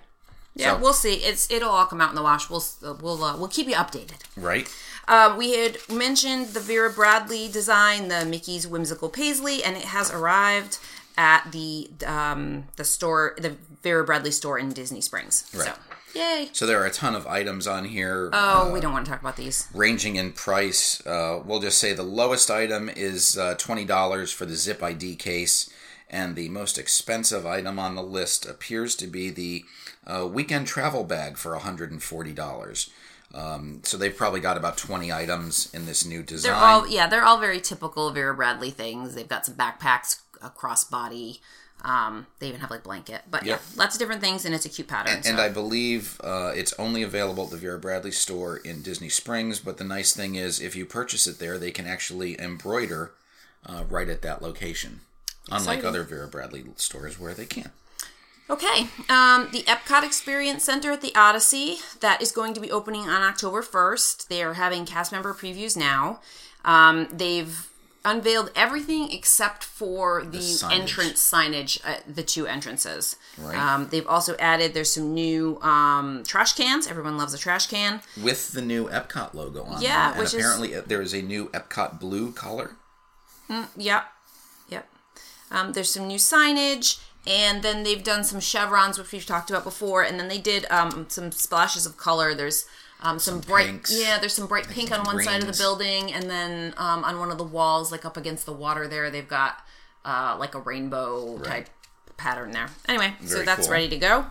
Yeah, 0.53 0.73
So- 0.75 0.79
we'll 0.81 0.93
see. 1.05 1.13
It's 1.29 1.49
it'll 1.49 1.69
all 1.69 1.85
come 1.85 2.01
out 2.01 2.09
in 2.09 2.15
the 2.15 2.21
wash. 2.23 2.49
We'll 2.49 2.63
we'll 3.01 3.23
uh, 3.23 3.37
we'll 3.37 3.47
keep 3.47 3.67
you 3.67 3.75
updated. 3.75 4.19
Right. 4.35 4.67
Um, 5.07 5.37
we 5.37 5.53
had 5.57 5.77
mentioned 5.89 6.47
the 6.49 6.59
Vera 6.59 6.91
Bradley 6.91 7.47
design, 7.47 8.09
the 8.09 8.25
Mickey's 8.25 8.67
Whimsical 8.67 9.07
Paisley, 9.09 9.63
and 9.63 9.77
it 9.77 9.85
has 9.85 10.11
arrived 10.11 10.77
at 11.17 11.49
the 11.53 11.89
um, 12.05 12.65
the 12.75 12.83
store, 12.83 13.33
the 13.37 13.55
Vera 13.81 14.03
Bradley 14.03 14.31
store 14.31 14.59
in 14.59 14.73
Disney 14.73 14.99
Springs. 15.01 15.49
Right. 15.55 15.67
So, 15.67 15.73
yay! 16.15 16.49
So 16.53 16.65
there 16.65 16.81
are 16.81 16.85
a 16.85 16.91
ton 16.91 17.15
of 17.15 17.25
items 17.27 17.67
on 17.67 17.85
here. 17.85 18.29
Oh, 18.33 18.71
we 18.71 18.79
don't 18.79 18.93
want 18.93 19.05
to 19.05 19.11
talk 19.11 19.21
about 19.21 19.37
these. 19.37 19.67
ranging 19.73 20.15
in 20.15 20.31
price. 20.33 21.05
Uh, 21.05 21.41
we'll 21.45 21.59
just 21.59 21.77
say 21.77 21.93
the 21.93 22.03
lowest 22.03 22.49
item 22.51 22.89
is 22.89 23.37
uh, 23.37 23.55
twenty 23.57 23.85
dollars 23.85 24.31
for 24.31 24.45
the 24.45 24.55
Zip 24.55 24.81
ID 24.83 25.15
case, 25.15 25.69
and 26.09 26.35
the 26.35 26.49
most 26.49 26.77
expensive 26.77 27.45
item 27.45 27.79
on 27.79 27.95
the 27.95 28.03
list 28.03 28.45
appears 28.45 28.95
to 28.97 29.07
be 29.07 29.29
the 29.29 29.63
uh, 30.05 30.27
weekend 30.27 30.67
travel 30.67 31.03
bag 31.03 31.37
for 31.37 31.53
one 31.53 31.61
hundred 31.61 31.91
and 31.91 32.01
forty 32.03 32.33
dollars. 32.33 32.89
Um, 33.33 33.79
so 33.83 33.95
they've 33.95 34.15
probably 34.15 34.41
got 34.41 34.57
about 34.57 34.77
twenty 34.77 35.11
items 35.11 35.69
in 35.73 35.85
this 35.85 36.05
new 36.05 36.21
design. 36.21 36.51
They're 36.51 36.61
all 36.61 36.87
yeah, 36.87 37.07
they're 37.07 37.23
all 37.23 37.39
very 37.39 37.61
typical 37.61 38.11
Vera 38.11 38.33
Bradley 38.35 38.71
things. 38.71 39.15
They've 39.15 39.27
got 39.27 39.45
some 39.45 39.55
backpacks, 39.55 40.19
a 40.41 40.49
crossbody. 40.49 41.39
Um, 41.83 42.27
they 42.39 42.47
even 42.47 42.59
have 42.61 42.69
like 42.71 42.83
blanket, 42.83 43.23
but 43.29 43.43
Yep. 43.45 43.59
yeah, 43.61 43.75
lots 43.77 43.95
of 43.95 43.99
different 43.99 44.21
things, 44.21 44.45
and 44.45 44.53
it's 44.53 44.65
a 44.65 44.69
cute 44.69 44.87
pattern. 44.87 45.13
and 45.15 45.25
so. 45.25 45.37
I 45.37 45.49
believe 45.49 46.19
uh, 46.23 46.51
it's 46.55 46.73
only 46.79 47.01
available 47.03 47.45
at 47.45 47.49
the 47.51 47.57
Vera 47.57 47.79
Bradley 47.79 48.11
store 48.11 48.57
in 48.57 48.81
Disney 48.81 49.09
Springs. 49.09 49.59
But 49.59 49.77
the 49.77 49.83
nice 49.83 50.13
thing 50.13 50.35
is, 50.35 50.59
if 50.61 50.75
you 50.75 50.85
purchase 50.85 51.25
it 51.27 51.39
there, 51.39 51.57
they 51.57 51.71
can 51.71 51.87
actually 51.87 52.39
embroider 52.39 53.13
uh, 53.65 53.83
right 53.89 54.09
at 54.09 54.21
that 54.21 54.41
location, 54.41 55.01
unlike 55.49 55.83
other 55.83 56.03
Vera 56.03 56.27
Bradley 56.27 56.63
stores 56.75 57.19
where 57.19 57.33
they 57.33 57.45
can't. 57.45 57.71
Okay, 58.49 58.87
um, 59.07 59.47
the 59.53 59.63
Epcot 59.63 60.03
Experience 60.03 60.65
Center 60.65 60.91
at 60.91 61.01
the 61.01 61.15
Odyssey 61.15 61.77
that 62.01 62.21
is 62.21 62.33
going 62.33 62.53
to 62.53 62.59
be 62.59 62.69
opening 62.69 63.03
on 63.03 63.21
October 63.21 63.61
first. 63.61 64.27
They 64.27 64.43
are 64.43 64.55
having 64.55 64.85
cast 64.85 65.11
member 65.13 65.33
previews 65.33 65.77
now. 65.77 66.19
Um, 66.65 67.07
they've 67.13 67.67
unveiled 68.03 68.51
everything 68.55 69.11
except 69.11 69.63
for 69.63 70.23
the, 70.25 70.39
signage. 70.39 70.71
entrance 70.71 71.31
signage, 71.31 71.79
uh, 71.85 71.99
the 72.07 72.23
two 72.23 72.47
entrances. 72.47 73.15
Right. 73.37 73.55
Um, 73.55 73.89
they've 73.89 74.07
also 74.07 74.35
added 74.39 74.73
there's 74.73 74.91
some 74.93 75.13
new 75.13 75.59
um, 75.61 76.23
trash 76.25 76.53
cans. 76.53 76.87
Everyone 76.87 77.17
loves 77.17 77.33
a 77.33 77.37
trash 77.37 77.67
can. 77.67 78.01
with 78.23 78.53
the 78.53 78.61
new 78.61 78.87
Epcot 78.89 79.33
logo 79.35 79.63
on 79.63 79.81
Yeah, 79.81 80.09
them. 80.09 80.11
And 80.13 80.19
which 80.19 80.27
is- 80.33 80.33
apparently 80.35 80.75
uh, 80.75 80.81
there 80.85 81.01
is 81.01 81.13
a 81.13 81.21
new 81.21 81.49
Epcot 81.49 81.99
blue 81.99 82.31
color. 82.31 82.75
Yep. 83.77 84.05
Yep. 84.69 84.87
Um, 85.51 85.73
there's 85.73 85.91
some 85.91 86.07
new 86.07 86.17
signage, 86.17 87.01
and 87.27 87.61
then 87.63 87.83
they've 87.83 88.03
done 88.03 88.23
some 88.23 88.39
chevrons, 88.39 88.97
which 88.97 89.11
we've 89.11 89.25
talked 89.25 89.49
about 89.49 89.63
before, 89.65 90.01
and 90.03 90.17
then 90.19 90.27
they 90.29 90.37
did 90.37 90.65
um, 90.71 91.05
some 91.09 91.31
splashes 91.31 91.85
of 91.85 91.97
color. 91.97 92.33
There's 92.33 92.65
um, 93.01 93.19
some, 93.19 93.39
bright, 93.39 93.67
pinks. 93.67 93.91
yeah. 93.99 94.17
There's 94.19 94.33
some 94.33 94.47
bright 94.47 94.67
pink 94.67 94.91
on 94.91 95.03
some 95.05 95.15
one 95.15 95.23
side 95.23 95.41
of 95.41 95.47
the 95.51 95.57
building, 95.57 96.13
and 96.13 96.29
then 96.29 96.73
um, 96.77 97.03
on 97.03 97.19
one 97.19 97.31
of 97.31 97.37
the 97.37 97.43
walls, 97.43 97.91
like 97.91 98.05
up 98.05 98.17
against 98.17 98.45
the 98.45 98.53
water, 98.53 98.87
there 98.87 99.09
they've 99.09 99.27
got 99.27 99.59
uh, 100.05 100.35
like 100.39 100.55
a 100.55 100.59
rainbow 100.59 101.37
type 101.39 101.69
pattern 102.17 102.51
there. 102.51 102.69
Anyway, 102.87 103.13
so 103.25 103.43
that's 103.43 103.67
cool. 103.67 103.73
ready 103.73 103.89
to 103.89 103.97
go. 103.97 104.25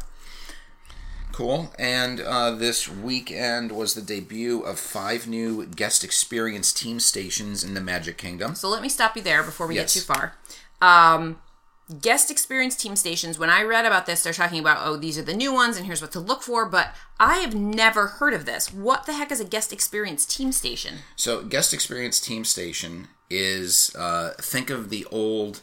Cool. 1.33 1.73
And 1.79 2.21
uh, 2.21 2.51
this 2.53 2.89
weekend 2.89 3.73
was 3.73 3.95
the 3.95 4.03
debut 4.03 4.61
of 4.61 4.79
five 4.79 5.27
new 5.29 5.65
guest 5.67 6.03
experience 6.05 6.73
team 6.73 6.99
stations 7.01 7.63
in 7.65 7.75
the 7.75 7.81
Magic 7.81 8.19
Kingdom. 8.19 8.55
So 8.57 8.69
let 8.69 8.83
me 8.83 8.89
stop 8.89 9.17
you 9.17 9.23
there 9.23 9.43
before 9.43 9.67
we 9.67 9.77
Yes. 9.77 9.95
get 9.95 10.01
too 10.01 10.07
far. 10.07 10.35
Um, 10.83 11.41
guest 12.01 12.31
experience 12.31 12.77
team 12.77 12.97
stations. 12.97 13.39
When 13.39 13.51
I 13.51 13.63
read 13.63 13.85
about 13.87 14.07
this, 14.07 14.23
they're 14.23 14.33
talking 14.33 14.59
about 14.61 14.79
oh 14.87 14.97
these 14.97 15.19
are 15.19 15.23
the 15.23 15.35
new 15.35 15.53
ones 15.53 15.77
and 15.77 15.87
here's 15.87 16.01
what 16.03 16.13
to 16.13 16.21
look 16.21 16.43
for. 16.43 16.67
But 16.67 16.95
I 17.19 17.39
have 17.39 17.55
never 17.55 18.07
heard 18.07 18.35
of 18.35 18.47
this. 18.47 18.73
What 18.73 19.07
the 19.07 19.13
heck 19.15 19.31
is 19.33 19.41
a 19.41 19.45
guest 19.45 19.73
experience 19.73 20.25
team 20.25 20.53
station? 20.53 20.99
So, 21.17 21.43
guest 21.43 21.75
experience 21.75 22.21
team 22.21 22.45
station 22.45 23.09
is 23.29 23.95
uh, 23.97 24.35
think 24.41 24.71
of 24.71 24.91
the 24.91 25.05
old 25.11 25.63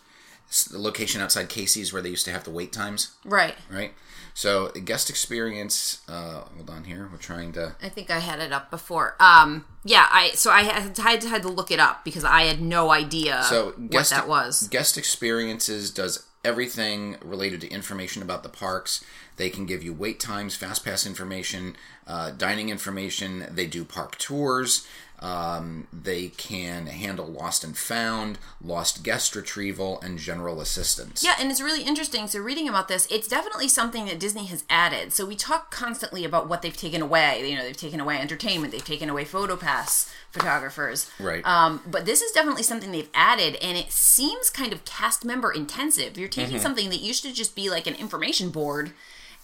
location 0.72 1.22
outside 1.22 1.50
Casey's 1.50 1.92
where 1.92 2.02
they 2.02 2.10
used 2.10 2.26
to 2.26 2.32
have 2.32 2.44
the 2.46 2.52
wait 2.52 2.72
times, 2.72 3.12
Right. 3.26 3.56
right? 3.70 3.94
So, 4.38 4.70
guest 4.70 5.10
experience. 5.10 6.04
Uh, 6.08 6.42
hold 6.56 6.70
on 6.70 6.84
here. 6.84 7.10
We're 7.12 7.18
trying 7.18 7.54
to. 7.54 7.76
I 7.82 7.90
think 7.90 8.12
I 8.12 8.20
had 8.20 8.40
it 8.40 8.52
up 8.54 8.70
before. 8.70 9.16
Um, 9.20 9.66
yeah. 9.84 10.06
I 10.12 10.30
so 10.36 10.52
I 10.52 10.62
had, 10.62 10.96
had 10.96 11.24
had 11.24 11.42
to 11.42 11.48
look 11.50 11.72
it 11.72 11.80
up 11.80 12.06
because 12.06 12.24
I 12.24 12.44
had 12.44 12.62
no 12.62 12.92
idea 12.92 13.42
So 13.50 13.72
what 13.72 13.90
guest 13.90 14.12
that 14.12 14.28
was. 14.28 14.68
Guest 14.68 14.96
experiences 14.96 15.90
does 15.90 16.28
everything 16.46 17.18
related 17.24 17.62
to 17.62 17.68
information 17.70 18.22
about 18.22 18.44
the 18.44 18.50
parks. 18.50 19.04
They 19.38 19.50
can 19.50 19.66
give 19.66 19.84
you 19.84 19.92
wait 19.92 20.20
times, 20.20 20.56
fast 20.56 20.86
pass 20.86 21.08
information, 21.08 21.76
uh, 22.06 22.30
dining 22.30 22.70
information. 22.70 23.48
They 23.50 23.66
do 23.66 23.84
park 23.84 24.20
tours. 24.20 24.86
Um, 25.20 25.88
they 25.92 26.28
can 26.28 26.86
handle 26.86 27.26
lost 27.26 27.64
and 27.64 27.76
found, 27.76 28.38
lost 28.64 29.02
guest 29.04 29.36
retrieval, 29.36 30.00
and 30.02 30.20
general 30.20 30.62
assistance. 30.62 31.24
Yeah, 31.24 31.34
and 31.40 31.50
it's 31.50 31.60
really 31.60 31.82
interesting. 31.84 32.28
So, 32.28 32.40
reading 32.40 32.70
about 32.70 32.88
this, 32.88 33.08
it's 33.10 33.28
definitely 33.28 33.68
something 33.68 34.06
that 34.06 34.20
Disney 34.20 34.46
has 34.46 34.64
added. 34.70 35.14
So, 35.14 35.26
we 35.26 35.36
talk 35.36 35.72
constantly 35.72 36.24
about 36.24 36.48
what 36.48 36.62
they've 36.62 36.78
taken 36.78 37.02
away. 37.02 37.50
You 37.50 37.56
know, 37.56 37.64
they've 37.64 37.76
taken 37.76 38.00
away 38.00 38.20
entertainment, 38.20 38.72
they've 38.72 38.86
taken 38.86 39.10
away 39.10 39.26
PhotoPass 39.26 40.12
photographers. 40.32 41.10
Right. 41.20 41.44
Um, 41.48 41.82
but 41.88 42.06
this 42.06 42.22
is 42.22 42.32
definitely 42.32 42.64
something 42.64 42.92
they've 42.92 43.10
added, 43.16 43.56
and 43.56 43.76
it 43.76 43.92
seems 43.92 44.52
kind 44.52 44.72
of 44.72 44.86
cast 44.86 45.26
member 45.26 45.52
intensive. 45.52 46.18
You're 46.18 46.28
taking 46.28 46.48
Mm-hmm. 46.56 46.62
something 46.64 46.90
that 46.92 47.02
used 47.02 47.24
to 47.24 47.34
just 47.34 47.56
be 47.56 47.70
like 47.72 47.88
an 47.88 47.96
information 47.96 48.52
board, 48.52 48.92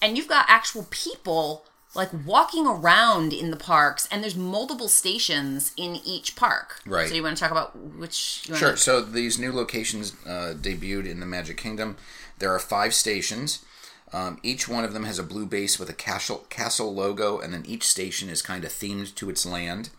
and 0.01 0.17
you've 0.17 0.27
got 0.27 0.45
actual 0.47 0.85
people 0.91 1.65
like 1.95 2.09
walking 2.25 2.65
around 2.65 3.33
in 3.33 3.51
the 3.51 3.57
parks, 3.57 4.07
and 4.11 4.23
there's 4.23 4.35
multiple 4.35 4.87
stations 4.87 5.71
in 5.77 5.99
each 6.03 6.35
park. 6.35 6.81
Right. 6.85 7.07
So, 7.07 7.15
you 7.15 7.23
want 7.23 7.37
to 7.37 7.41
talk 7.41 7.51
about 7.51 7.77
which? 7.77 8.13
Sure. 8.13 8.75
So 8.75 9.01
these 9.01 9.37
new 9.37 9.51
locations 9.51 10.13
uh, 10.25 10.53
debuted 10.59 11.07
in 11.07 11.19
the 11.19 11.25
Magic 11.25 11.57
Kingdom. 11.57 11.97
There 12.39 12.53
are 12.53 12.59
five 12.59 12.93
stations. 12.93 13.63
Um, 14.11 14.39
each 14.43 14.67
one 14.67 14.83
of 14.83 14.93
them 14.93 15.05
has 15.05 15.17
a 15.17 15.23
blue 15.23 15.45
base 15.45 15.79
with 15.79 15.89
a 15.89 15.93
castle, 15.93 16.45
castle 16.49 16.93
logo, 16.93 17.39
and 17.39 17.53
then 17.53 17.63
each 17.65 17.83
station 17.83 18.29
is 18.29 18.43
kind 18.43 18.63
of 18.63 18.71
themed 18.71 19.15
to 19.15 19.29
its 19.29 19.45
land. 19.45 19.89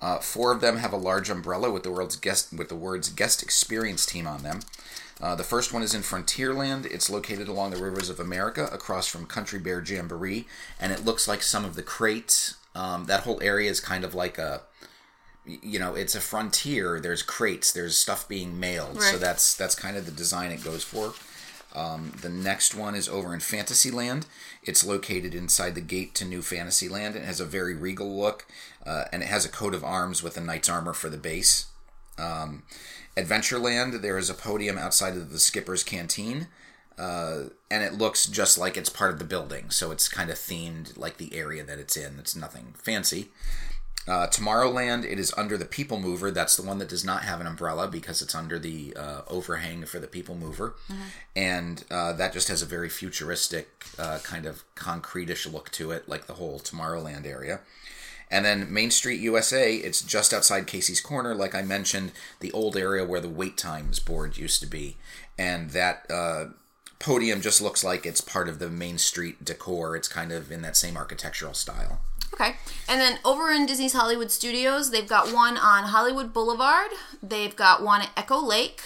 Uh, 0.00 0.18
four 0.18 0.52
of 0.52 0.60
them 0.60 0.76
have 0.76 0.92
a 0.92 0.96
large 0.96 1.28
umbrella 1.28 1.70
with 1.70 1.82
the 1.82 1.90
world's 1.90 2.14
guest 2.16 2.52
with 2.52 2.68
the 2.68 2.76
words 2.76 3.08
"Guest 3.08 3.42
Experience 3.42 4.06
Team" 4.06 4.26
on 4.26 4.42
them. 4.42 4.60
Uh, 5.20 5.34
the 5.34 5.44
first 5.44 5.72
one 5.72 5.82
is 5.82 5.94
in 5.94 6.02
Frontierland. 6.02 6.86
It's 6.86 7.10
located 7.10 7.48
along 7.48 7.70
the 7.70 7.82
rivers 7.82 8.08
of 8.08 8.20
America, 8.20 8.68
across 8.72 9.08
from 9.08 9.26
Country 9.26 9.58
Bear 9.58 9.82
Jamboree, 9.82 10.46
and 10.80 10.92
it 10.92 11.04
looks 11.04 11.26
like 11.26 11.42
some 11.42 11.64
of 11.64 11.74
the 11.74 11.82
crates. 11.82 12.56
Um, 12.74 13.06
that 13.06 13.24
whole 13.24 13.42
area 13.42 13.70
is 13.70 13.80
kind 13.80 14.04
of 14.04 14.14
like 14.14 14.38
a 14.38 14.62
you 15.44 15.78
know 15.78 15.94
it's 15.94 16.14
a 16.14 16.20
frontier. 16.20 17.00
There's 17.00 17.22
crates. 17.22 17.72
There's 17.72 17.98
stuff 17.98 18.28
being 18.28 18.60
mailed. 18.60 19.02
So 19.02 19.18
that's 19.18 19.56
that's 19.56 19.74
kind 19.74 19.96
of 19.96 20.06
the 20.06 20.12
design 20.12 20.52
it 20.52 20.62
goes 20.62 20.84
for. 20.84 21.14
Um, 21.74 22.12
the 22.22 22.30
next 22.30 22.74
one 22.74 22.94
is 22.94 23.08
over 23.08 23.34
in 23.34 23.40
fantasyland. 23.40 24.26
It's 24.62 24.86
located 24.86 25.34
inside 25.34 25.74
the 25.74 25.80
gate 25.80 26.14
to 26.16 26.24
new 26.24 26.42
fantasyland. 26.42 27.14
It 27.14 27.24
has 27.24 27.40
a 27.40 27.44
very 27.44 27.74
regal 27.74 28.18
look 28.18 28.46
uh, 28.86 29.04
and 29.12 29.22
it 29.22 29.28
has 29.28 29.44
a 29.44 29.50
coat 29.50 29.74
of 29.74 29.84
arms 29.84 30.22
with 30.22 30.36
a 30.36 30.40
knight's 30.40 30.68
armor 30.68 30.94
for 30.94 31.10
the 31.10 31.18
base 31.18 31.66
um, 32.18 32.62
adventureland 33.16 34.00
there 34.02 34.18
is 34.18 34.30
a 34.30 34.34
podium 34.34 34.78
outside 34.78 35.14
of 35.14 35.32
the 35.32 35.38
skipper's 35.38 35.82
canteen 35.82 36.48
uh, 36.98 37.44
and 37.70 37.84
it 37.84 37.94
looks 37.94 38.26
just 38.26 38.58
like 38.58 38.76
it's 38.76 38.90
part 38.90 39.12
of 39.12 39.18
the 39.18 39.24
building 39.24 39.70
so 39.70 39.90
it's 39.90 40.08
kind 40.08 40.30
of 40.30 40.36
themed 40.36 40.96
like 40.96 41.16
the 41.16 41.34
area 41.34 41.62
that 41.64 41.78
it's 41.78 41.96
in 41.96 42.18
it's 42.18 42.36
nothing 42.36 42.74
fancy 42.76 43.28
uh, 44.08 44.26
Tomorrowland, 44.26 45.04
it 45.04 45.18
is 45.18 45.34
under 45.36 45.58
the 45.58 45.66
People 45.66 46.00
Mover. 46.00 46.30
That's 46.30 46.56
the 46.56 46.62
one 46.62 46.78
that 46.78 46.88
does 46.88 47.04
not 47.04 47.24
have 47.24 47.42
an 47.42 47.46
umbrella 47.46 47.88
because 47.88 48.22
it's 48.22 48.34
under 48.34 48.58
the 48.58 48.94
uh, 48.96 49.20
overhang 49.28 49.84
for 49.84 49.98
the 49.98 50.06
People 50.06 50.34
Mover. 50.34 50.74
And 51.36 51.84
uh, 51.90 52.14
that 52.14 52.32
just 52.32 52.48
has 52.48 52.62
a 52.62 52.66
very 52.66 52.88
futuristic, 52.88 53.84
uh, 53.98 54.18
kind 54.22 54.46
of 54.46 54.64
concrete-ish 54.74 55.46
look 55.46 55.70
to 55.72 55.90
it, 55.90 56.08
like 56.08 56.26
the 56.26 56.34
whole 56.34 56.58
Tomorrowland 56.58 57.26
area. 57.26 57.60
And 58.30 58.44
then 58.44 58.72
Main 58.72 58.90
Street 58.90 59.20
USA, 59.20 59.74
it's 59.74 60.02
just 60.02 60.34
outside 60.34 60.66
Casey's 60.66 61.00
Corner, 61.00 61.34
like 61.34 61.54
I 61.54 61.62
mentioned, 61.62 62.12
the 62.40 62.52
old 62.52 62.76
area 62.76 63.04
where 63.04 63.20
the 63.20 63.28
wait 63.28 63.56
times 63.56 63.98
board 63.98 64.36
used 64.36 64.60
to 64.60 64.66
be. 64.66 64.96
And 65.38 65.70
that 65.70 66.04
uh, 66.10 66.46
podium 66.98 67.40
just 67.40 67.62
looks 67.62 67.82
like 67.82 68.04
it's 68.04 68.20
part 68.20 68.48
of 68.48 68.58
the 68.58 68.68
Main 68.68 68.98
Street 68.98 69.44
decor. 69.44 69.96
It's 69.96 70.08
kind 70.08 70.30
of 70.32 70.50
in 70.52 70.62
that 70.62 70.76
same 70.76 70.96
architectural 70.96 71.54
style. 71.54 72.00
Okay. 72.34 72.56
And 72.88 73.00
then 73.00 73.18
over 73.24 73.50
in 73.50 73.64
Disney's 73.64 73.94
Hollywood 73.94 74.30
Studios, 74.30 74.90
they've 74.90 75.08
got 75.08 75.32
one 75.32 75.56
on 75.56 75.84
Hollywood 75.84 76.32
Boulevard. 76.34 76.90
They've 77.22 77.56
got 77.56 77.82
one 77.82 78.02
at 78.02 78.10
Echo 78.16 78.38
Lake, 78.38 78.82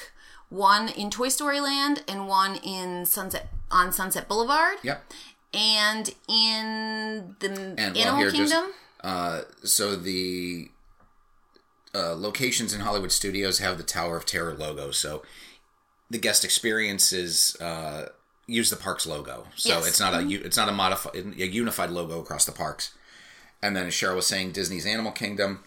one 0.50 0.88
in 0.88 1.11
Toy 1.11 1.28
Story 1.28 1.59
Land, 1.61 2.05
and 2.07 2.28
one 2.28 2.57
in 2.57 3.05
Sunset 3.07 3.48
on 3.70 3.92
Sunset 3.92 4.28
Boulevard. 4.28 4.76
Yep. 4.83 5.02
And 5.52 6.11
in 6.28 7.35
the 7.40 7.74
And 7.76 7.96
Animal 7.96 8.22
just- 8.31 8.37
Kingdom. 8.37 8.72
Uh, 9.03 9.43
so 9.65 9.97
the 9.97 10.71
uh, 11.95 12.15
locations 12.15 12.73
in 12.73 12.81
Hollywood 12.81 13.12
Studios 13.12 13.59
have 13.59 13.77
the 13.77 13.83
Tower 13.85 14.17
of 14.17 14.27
Terror 14.27 14.55
logo. 14.55 14.91
So 14.91 15.23
the 16.11 16.19
guest 16.19 16.45
experience 16.45 17.12
is 17.12 17.57
uh, 17.61 18.09
use 18.47 18.71
the 18.71 18.77
park's 18.77 19.07
logo. 19.07 19.47
So 19.57 19.71
Yes. 19.71 19.79
Mm-hmm. 19.79 19.88
it's 19.88 20.01
not 20.01 20.15
a 20.15 20.23
u- 20.25 20.43
it's 20.45 20.57
not 20.57 20.69
a 20.69 20.73
modified 20.73 21.15
a 21.17 21.47
unified 21.47 21.91
logo 21.91 22.21
across 22.21 22.45
the 22.45 22.53
parks. 22.53 22.95
And 23.62 23.77
then 23.77 23.87
as 23.87 23.95
Cheryl 23.95 24.17
was 24.17 24.27
saying, 24.27 24.53
Disney's 24.53 24.87
Animal 24.87 25.12
Kingdom 25.12 25.62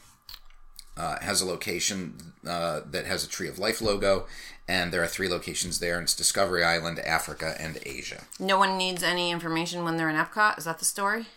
uh, 0.98 1.18
has 1.22 1.42
a 1.42 1.46
location 1.46 2.34
uh, 2.48 2.82
that 2.90 3.06
has 3.06 3.24
a 3.24 3.28
Tree 3.30 3.48
of 3.48 3.58
Life 3.58 3.82
logo, 3.82 4.28
and 4.68 4.92
there 4.92 5.02
are 5.02 5.08
three 5.08 5.30
locations 5.30 5.80
there, 5.80 5.96
and 5.96 6.04
it's 6.04 6.14
Discovery 6.16 6.64
Island, 6.64 7.00
Africa, 7.00 7.56
and 7.60 7.78
Asia. 7.86 8.24
No 8.40 8.58
one 8.58 8.78
needs 8.78 9.02
any 9.04 9.32
information 9.32 9.84
when 9.86 9.96
they're 9.98 10.10
in 10.10 10.16
Epcot. 10.18 10.58
Is 10.58 10.66
that 10.66 10.80
the 10.80 10.86
story? 10.86 11.28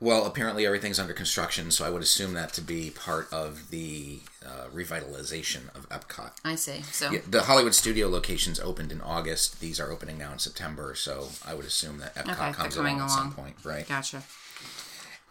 Well, 0.00 0.26
apparently 0.26 0.64
everything's 0.64 1.00
under 1.00 1.12
construction, 1.12 1.72
so 1.72 1.84
I 1.84 1.90
would 1.90 2.02
assume 2.02 2.34
that 2.34 2.52
to 2.52 2.60
be 2.60 2.90
part 2.90 3.32
of 3.32 3.70
the 3.70 4.20
uh, 4.46 4.66
revitalization 4.72 5.74
of 5.74 5.88
Epcot. 5.88 6.30
I 6.44 6.54
see. 6.54 6.82
So 6.82 7.10
Yeah, 7.10 7.20
the 7.28 7.42
Hollywood 7.42 7.74
studio 7.74 8.06
locations 8.08 8.60
opened 8.60 8.92
in 8.92 9.00
August. 9.00 9.60
These 9.60 9.80
are 9.80 9.90
opening 9.90 10.16
now 10.16 10.32
in 10.32 10.38
September, 10.38 10.94
so 10.94 11.30
I 11.44 11.54
would 11.54 11.66
assume 11.66 11.98
that 11.98 12.14
Epcot 12.14 12.30
Okay, 12.30 12.52
comes 12.52 12.76
coming 12.76 12.96
along 12.96 13.08
at 13.08 13.14
some 13.14 13.32
point, 13.32 13.56
right? 13.64 13.88
gotcha. 13.88 14.22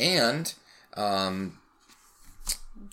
And 0.02 0.54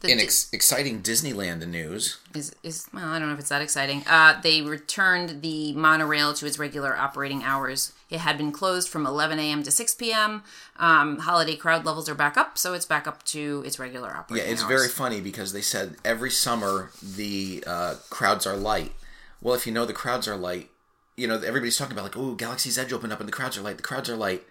The 0.00 0.10
in 0.12 0.20
ex- 0.20 0.48
exciting 0.52 1.02
Disneyland 1.02 1.66
news, 1.66 2.18
is 2.36 2.54
is 2.62 2.86
well, 2.92 3.08
I 3.08 3.18
don't 3.18 3.28
know 3.28 3.34
if 3.34 3.40
it's 3.40 3.48
that 3.48 3.62
exciting. 3.62 4.04
Uh, 4.08 4.40
they 4.40 4.62
returned 4.62 5.42
the 5.42 5.72
monorail 5.74 6.32
to 6.34 6.46
its 6.46 6.56
regular 6.58 6.96
operating 6.96 7.42
hours. 7.42 7.92
It 8.10 8.20
had 8.20 8.36
been 8.38 8.52
closed 8.52 8.88
from 8.88 9.06
11 9.06 9.38
a.m. 9.38 9.62
to 9.62 9.70
6 9.70 9.94
p.m. 9.94 10.42
Um, 10.78 11.18
holiday 11.20 11.56
crowd 11.56 11.84
levels 11.84 12.08
are 12.08 12.14
back 12.14 12.36
up, 12.36 12.58
so 12.58 12.74
it's 12.74 12.84
back 12.86 13.06
up 13.06 13.22
to 13.26 13.62
its 13.66 13.78
regular 13.78 14.10
operating. 14.14 14.46
yeah, 14.46 14.52
it's 14.52 14.62
hours. 14.62 14.68
very 14.68 14.88
funny 14.88 15.20
because 15.20 15.52
they 15.52 15.62
said 15.62 15.96
every 16.04 16.30
summer 16.30 16.90
the 17.02 17.64
uh, 17.66 17.94
crowds 18.10 18.46
are 18.46 18.56
light. 18.56 18.92
Well, 19.40 19.54
if 19.54 19.66
you 19.66 19.72
know 19.72 19.84
the 19.86 19.92
crowds 19.92 20.28
are 20.28 20.36
light, 20.36 20.70
you 21.16 21.26
know 21.26 21.36
everybody's 21.40 21.76
talking 21.78 21.92
about 21.92 22.04
like, 22.04 22.16
oh, 22.16 22.34
Galaxy's 22.34 22.78
Edge 22.78 22.92
opened 22.92 23.12
up 23.12 23.20
and 23.20 23.28
the 23.28 23.32
crowds 23.32 23.56
are 23.58 23.62
light. 23.62 23.76
The 23.78 23.82
crowds 23.82 24.08
are 24.10 24.16
light. 24.16 24.42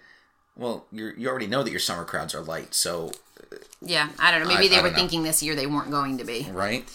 Well, 0.58 0.86
you 0.92 1.13
you 1.18 1.28
already 1.30 1.48
know 1.48 1.63
that 1.63 1.72
your 1.72 1.80
summer 1.80 2.06
crowds 2.06 2.34
are 2.36 2.42
light, 2.42 2.74
so 2.74 3.12
yeah. 3.82 4.10
I 4.20 4.32
don't 4.32 4.42
know. 4.42 4.48
Maybe 4.48 4.66
I- 4.66 4.70
they 4.70 4.78
I 4.80 4.82
were 4.84 4.92
thinking 4.92 5.24
this 5.24 5.42
year 5.44 5.56
they 5.56 5.68
weren't 5.68 5.92
going 5.92 6.18
to 6.18 6.24
be. 6.24 6.48
right. 6.52 6.88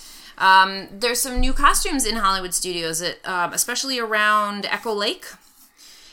There's 0.93 1.21
some 1.21 1.41
new 1.41 1.53
costumes 1.53 2.07
in 2.07 2.17
Hollywood 2.17 2.55
studios, 2.55 3.01
that, 3.01 3.19
um, 3.29 3.53
especially 3.53 3.99
around 3.99 4.67
Echo 4.67 4.93
Lake. 4.95 5.27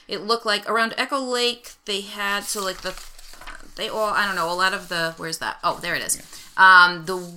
It 0.07 0.21
looked 0.21 0.45
like 0.45 0.69
around 0.69 0.93
Echo 0.97 1.19
Lake 1.19 1.73
they 1.85 2.01
had 2.01 2.43
so 2.43 2.63
like 2.63 2.81
the 2.81 2.93
they 3.75 3.89
all 3.89 4.09
I 4.09 4.25
don't 4.25 4.35
know 4.35 4.51
a 4.51 4.53
lot 4.53 4.73
of 4.73 4.89
the 4.89 5.13
where's 5.17 5.39
that? 5.39 5.57
Oh 5.63 5.79
there 5.81 5.95
it 5.95 6.03
is. 6.03 6.21
Um 6.57 7.05
the 7.05 7.31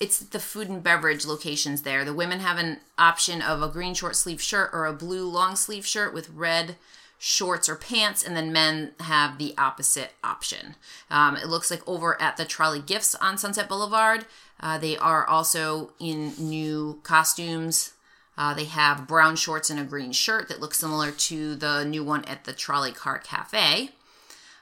it's 0.00 0.18
the 0.18 0.38
food 0.38 0.68
and 0.68 0.82
beverage 0.82 1.26
locations 1.26 1.82
there. 1.82 2.04
The 2.04 2.14
women 2.14 2.40
have 2.40 2.58
an 2.58 2.78
option 2.96 3.42
of 3.42 3.62
a 3.62 3.68
green 3.68 3.94
short 3.94 4.16
sleeve 4.16 4.40
shirt 4.40 4.70
or 4.72 4.86
a 4.86 4.92
blue 4.92 5.28
long 5.28 5.56
sleeve 5.56 5.84
shirt 5.86 6.14
with 6.14 6.30
red 6.30 6.76
shorts 7.18 7.68
or 7.68 7.74
pants 7.74 8.24
and 8.24 8.36
then 8.36 8.52
men 8.52 8.92
have 9.00 9.38
the 9.38 9.54
opposite 9.58 10.12
option. 10.22 10.76
Um, 11.10 11.36
it 11.36 11.48
looks 11.48 11.68
like 11.68 11.86
over 11.88 12.20
at 12.22 12.36
the 12.36 12.44
trolley 12.44 12.80
gifts 12.80 13.16
on 13.16 13.38
sunset 13.38 13.68
boulevard 13.68 14.24
uh, 14.60 14.78
they 14.78 14.96
are 14.96 15.26
also 15.26 15.92
in 15.98 16.32
new 16.38 17.00
costumes 17.02 17.92
uh, 18.38 18.54
they 18.54 18.64
have 18.64 19.06
brown 19.06 19.36
shorts 19.36 19.68
and 19.68 19.78
a 19.78 19.84
green 19.84 20.12
shirt 20.12 20.48
that 20.48 20.60
looks 20.60 20.78
similar 20.78 21.10
to 21.10 21.54
the 21.56 21.84
new 21.84 22.02
one 22.02 22.24
at 22.24 22.44
the 22.44 22.54
trolley 22.54 22.92
car 22.92 23.18
cafe 23.18 23.90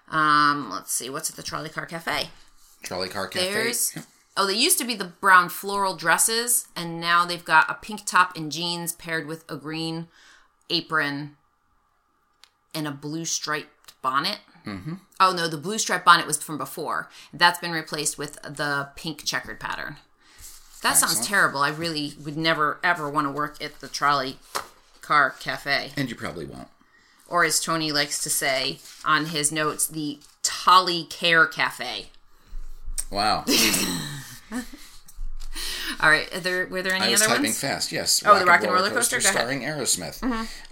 um, 0.09 0.71
let's 0.73 0.93
see 0.93 1.09
what's 1.09 1.31
at 1.31 1.37
the 1.37 1.43
trolley 1.43 1.69
car 1.69 1.87
cafe 1.87 2.31
Trolley 2.87 3.09
Car 3.09 3.27
Cafe. 3.27 3.53
there's 3.53 3.99
oh, 4.37 4.47
they 4.47 4.55
used 4.55 4.79
to 4.79 4.85
be 4.85 4.95
the 4.95 5.05
brown 5.05 5.49
floral 5.49 5.97
dresses, 5.97 6.69
and 6.77 7.01
now 7.01 7.25
they've 7.25 7.45
got 7.45 7.71
a 7.71 7.75
pink 7.75 8.05
top 8.05 8.37
and 8.37 8.53
jeans 8.53 8.93
paired 8.93 9.27
with 9.27 9.45
a 9.51 9.57
green 9.57 10.09
apron 10.71 11.37
and 12.75 12.87
a 12.87 12.93
blue 12.93 13.25
striped 13.25 14.01
bonnet. 14.03 14.39
Mm-hmm. 14.65 14.95
Oh 15.21 15.33
no, 15.33 15.49
the 15.49 15.57
blue 15.57 15.79
striped 15.79 16.05
bonnet 16.05 16.27
was 16.27 16.43
from 16.43 16.59
before. 16.59 17.09
That's 17.33 17.59
been 17.59 17.73
replaced 17.73 18.19
with 18.19 18.41
the 18.43 18.91
pink 18.97 19.25
checkered 19.25 19.61
pattern. 19.61 19.97
That 20.87 20.97
sounds 20.97 21.27
terrible. 21.27 21.61
I 21.61 21.71
really 21.71 22.15
would 22.25 22.37
never 22.37 22.79
ever 22.85 23.09
want 23.11 23.27
to 23.27 23.31
work 23.31 23.63
at 23.63 23.81
the 23.81 23.89
trolley 23.89 24.39
car 25.01 25.31
cafe, 25.41 25.93
and 25.97 26.09
you 26.09 26.15
probably 26.17 26.47
won't. 26.47 26.69
or 27.29 27.45
as 27.45 27.61
Tony 27.61 27.91
likes 27.93 28.21
to 28.23 28.31
say 28.31 28.79
on 29.05 29.27
his 29.27 29.51
notes, 29.53 29.87
the 29.87 30.19
Tolly 30.43 31.05
Care 31.05 31.47
Cafe. 31.47 32.07
Wow. 33.11 33.45
All 36.01 36.11
right, 36.11 36.33
are 36.35 36.41
there 36.41 36.67
were 36.67 36.83
there 36.83 36.93
any 36.93 37.07
I 37.07 37.11
was 37.11 37.23
other 37.23 37.31
typing 37.31 37.45
ones? 37.47 37.61
fast. 37.61 37.91
Yes. 37.91 38.23
Oh, 38.27 38.39
the 38.39 38.45
Rock 38.45 38.63
and 38.63 38.73
Roller 38.73 38.91
Coaster? 38.91 39.17
Ahead. 39.17 39.33
starring 39.33 39.61
Aerosmith. 39.63 40.23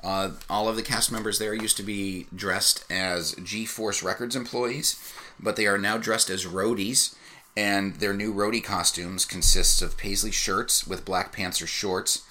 Uh, 0.02 0.30
all 0.50 0.68
of 0.68 0.76
the 0.76 0.82
cast 0.82 1.10
members 1.10 1.38
there 1.38 1.54
used 1.54 1.76
to 1.78 1.82
be 1.82 2.26
dressed 2.34 2.84
as 2.90 3.34
G-Force 3.42 4.02
Records 4.02 4.36
employees, 4.36 5.12
but 5.40 5.56
they 5.56 5.66
are 5.66 5.78
now 5.78 5.96
dressed 5.96 6.28
as 6.28 6.44
roadies. 6.44 7.14
And 7.56 7.96
their 7.96 8.12
new 8.14 8.34
roadie 8.34 8.64
costumes 8.64 9.24
consists 9.24 9.80
of 9.80 9.96
paisley 9.96 10.32
shirts 10.32 10.86
with 10.86 11.04
Black 11.04 11.32
pants 11.32 11.62
or 11.62 11.66
shorts, 11.68 12.24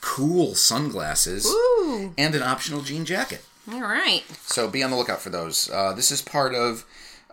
cool 0.00 0.54
sunglasses, 0.54 1.46
Ooh. 1.46 2.14
and 2.16 2.34
an 2.34 2.42
optional 2.42 2.82
jean 2.82 3.04
jacket. 3.04 3.44
All 3.72 3.80
right. 3.82 4.22
So 4.42 4.68
be 4.68 4.82
on 4.82 4.90
the 4.90 4.96
lookout 4.96 5.20
for 5.20 5.30
those. 5.30 5.68
Uh, 5.70 5.92
this 5.94 6.10
is 6.12 6.22
part 6.22 6.54
of 6.54 6.84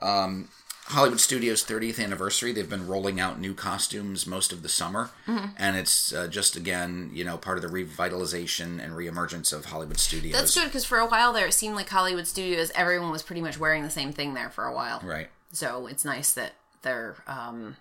um, 0.01 0.49
Hollywood 0.87 1.19
Studios' 1.19 1.63
30th 1.63 2.03
anniversary. 2.03 2.51
They've 2.51 2.69
been 2.69 2.87
rolling 2.87 3.19
out 3.19 3.39
new 3.39 3.53
costumes 3.53 4.25
most 4.27 4.51
of 4.51 4.61
the 4.63 4.67
summer, 4.69 5.11
Mm-hmm. 5.27 5.45
and 5.57 5.77
it's 5.77 6.11
uh, 6.13 6.27
just 6.27 6.55
again, 6.55 7.09
you 7.13 7.23
know, 7.23 7.37
part 7.37 7.57
of 7.57 7.61
the 7.61 7.69
revitalization 7.69 8.83
and 8.83 8.93
reemergence 8.93 9.53
of 9.53 9.65
Hollywood 9.65 9.99
Studios. 9.99 10.33
That's 10.33 10.55
good 10.55 10.65
because 10.65 10.83
for 10.85 10.97
a 10.97 11.05
while 11.05 11.31
there, 11.31 11.45
it 11.47 11.53
seemed 11.53 11.75
like 11.75 11.89
Hollywood 11.89 12.27
Studios, 12.27 12.71
everyone 12.75 13.11
was 13.11 13.23
pretty 13.23 13.41
much 13.41 13.59
wearing 13.59 13.83
the 13.83 13.89
same 13.89 14.11
thing 14.11 14.33
there 14.33 14.49
for 14.49 14.65
a 14.65 14.73
while. 14.73 14.99
Right. 15.03 15.27
So 15.51 15.87
it's 15.87 16.03
nice 16.03 16.33
that 16.33 16.53
they're 16.85 17.17
um, 17.27 17.75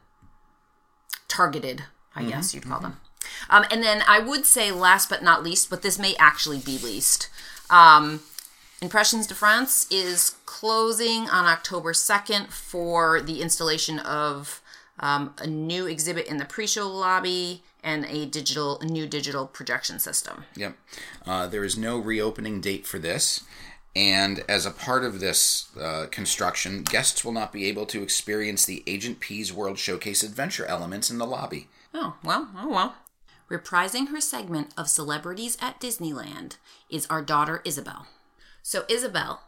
targeted, 1.29 1.85
I 2.17 2.21
Mm-hmm. 2.23 2.31
guess 2.31 2.55
you'd 2.55 2.65
call 2.69 2.81
them. 2.81 2.97
Um, 3.49 3.65
and 3.71 3.83
then 3.83 4.03
I 4.09 4.19
would 4.19 4.45
say, 4.47 4.71
last 4.73 5.09
but 5.09 5.23
not 5.23 5.43
least, 5.45 5.71
but 5.71 5.83
this 5.83 5.99
may 5.99 6.15
actually 6.19 6.59
be 6.59 6.79
least. 6.79 7.29
Um, 7.71 8.21
Impressions 8.83 9.27
de 9.27 9.35
France 9.35 9.87
is 9.91 10.37
closing 10.45 11.29
on 11.31 11.47
October 11.47 11.93
2nd 11.95 12.51
for 12.51 13.21
the 13.23 13.41
installation 13.41 13.99
of 14.01 14.61
um, 15.01 15.33
a 15.39 15.47
new 15.47 15.87
exhibit 15.87 16.27
in 16.27 16.37
the 16.37 16.45
pre-show 16.45 16.87
lobby 16.87 17.63
and 17.83 18.05
a 18.07 18.27
digital 18.27 18.79
a 18.81 18.85
new 18.85 19.07
digital 19.07 19.47
projection 19.47 19.99
system. 19.99 20.45
Yep. 20.57 20.77
Uh, 21.27 21.47
there 21.47 21.65
is 21.65 21.79
no 21.79 21.99
reopening 21.99 22.61
date 22.61 22.87
for 22.87 22.99
this. 22.99 23.43
And 23.97 24.43
as 24.49 24.67
a 24.67 24.73
part 24.73 25.05
of 25.05 25.21
this 25.21 25.69
uh, 25.81 26.07
construction, 26.11 26.83
guests 26.83 27.25
will 27.25 27.33
not 27.33 27.53
be 27.53 27.67
able 27.67 27.87
to 27.87 28.03
experience 28.03 28.65
the 28.65 28.83
Agent 28.87 29.21
P's 29.21 29.53
World 29.53 29.79
Showcase 29.79 30.23
adventure 30.23 30.67
elements 30.67 31.11
in 31.11 31.19
the 31.19 31.27
lobby. 31.27 31.69
Oh, 31.93 32.17
well, 32.25 32.49
oh 32.57 32.69
well. 32.69 32.97
Reprising 33.49 34.09
her 34.09 34.21
segment 34.21 34.73
of 34.77 34.89
Celebrities 34.89 35.57
at 35.61 35.81
Disneyland 35.81 36.57
is 36.91 37.07
our 37.07 37.23
daughter 37.23 37.61
Isabel. 37.65 38.07
So, 38.63 38.85
Isabel, 38.89 39.43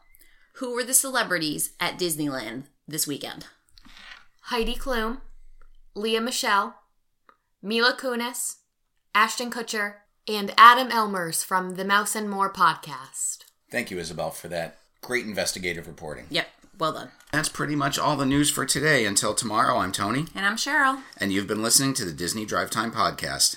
who 0.55 0.75
were 0.75 0.85
the 0.85 0.95
celebrities 0.95 1.73
at 1.81 1.99
Disneyland 1.99 2.65
this 2.87 3.07
weekend? 3.07 3.47
Heidi 4.43 4.75
Klum, 4.75 5.23
Lea 5.95 6.21
Michele, 6.21 6.75
Mila 7.63 7.97
Kunis, 7.99 8.57
Ashton 9.15 9.51
Kutcher, 9.51 9.95
and 10.29 10.55
Adam 10.57 10.89
Elmers 10.91 11.45
from 11.45 11.75
the 11.75 11.85
Mouse 11.85 12.15
and 12.15 12.31
More 12.31 12.53
podcast. 12.53 13.36
Thank 13.70 13.90
you, 13.90 13.98
Isabel, 13.98 14.31
for 14.31 14.48
that 14.48 14.79
great 15.02 15.26
investigative 15.26 15.87
reporting. 15.87 16.26
Yep, 16.31 16.48
well 16.79 16.92
done. 16.92 17.11
That's 17.33 17.48
pretty 17.48 17.74
much 17.76 17.98
all 17.98 18.16
the 18.16 18.26
news 18.26 18.50
for 18.50 18.64
today. 18.64 19.05
Until 19.07 19.35
tomorrow, 19.35 19.76
I'm 19.79 19.92
Tony, 19.92 20.26
And 20.35 20.46
I'm 20.46 20.57
Cheryl. 20.57 21.02
and 21.18 21.33
you've 21.33 21.46
been 21.46 21.62
listening 21.62 21.94
to 21.94 22.05
the 22.05 22.12
Disney 22.12 22.44
Drive 22.46 22.70
Time 22.70 22.92
Podcast. 22.92 23.57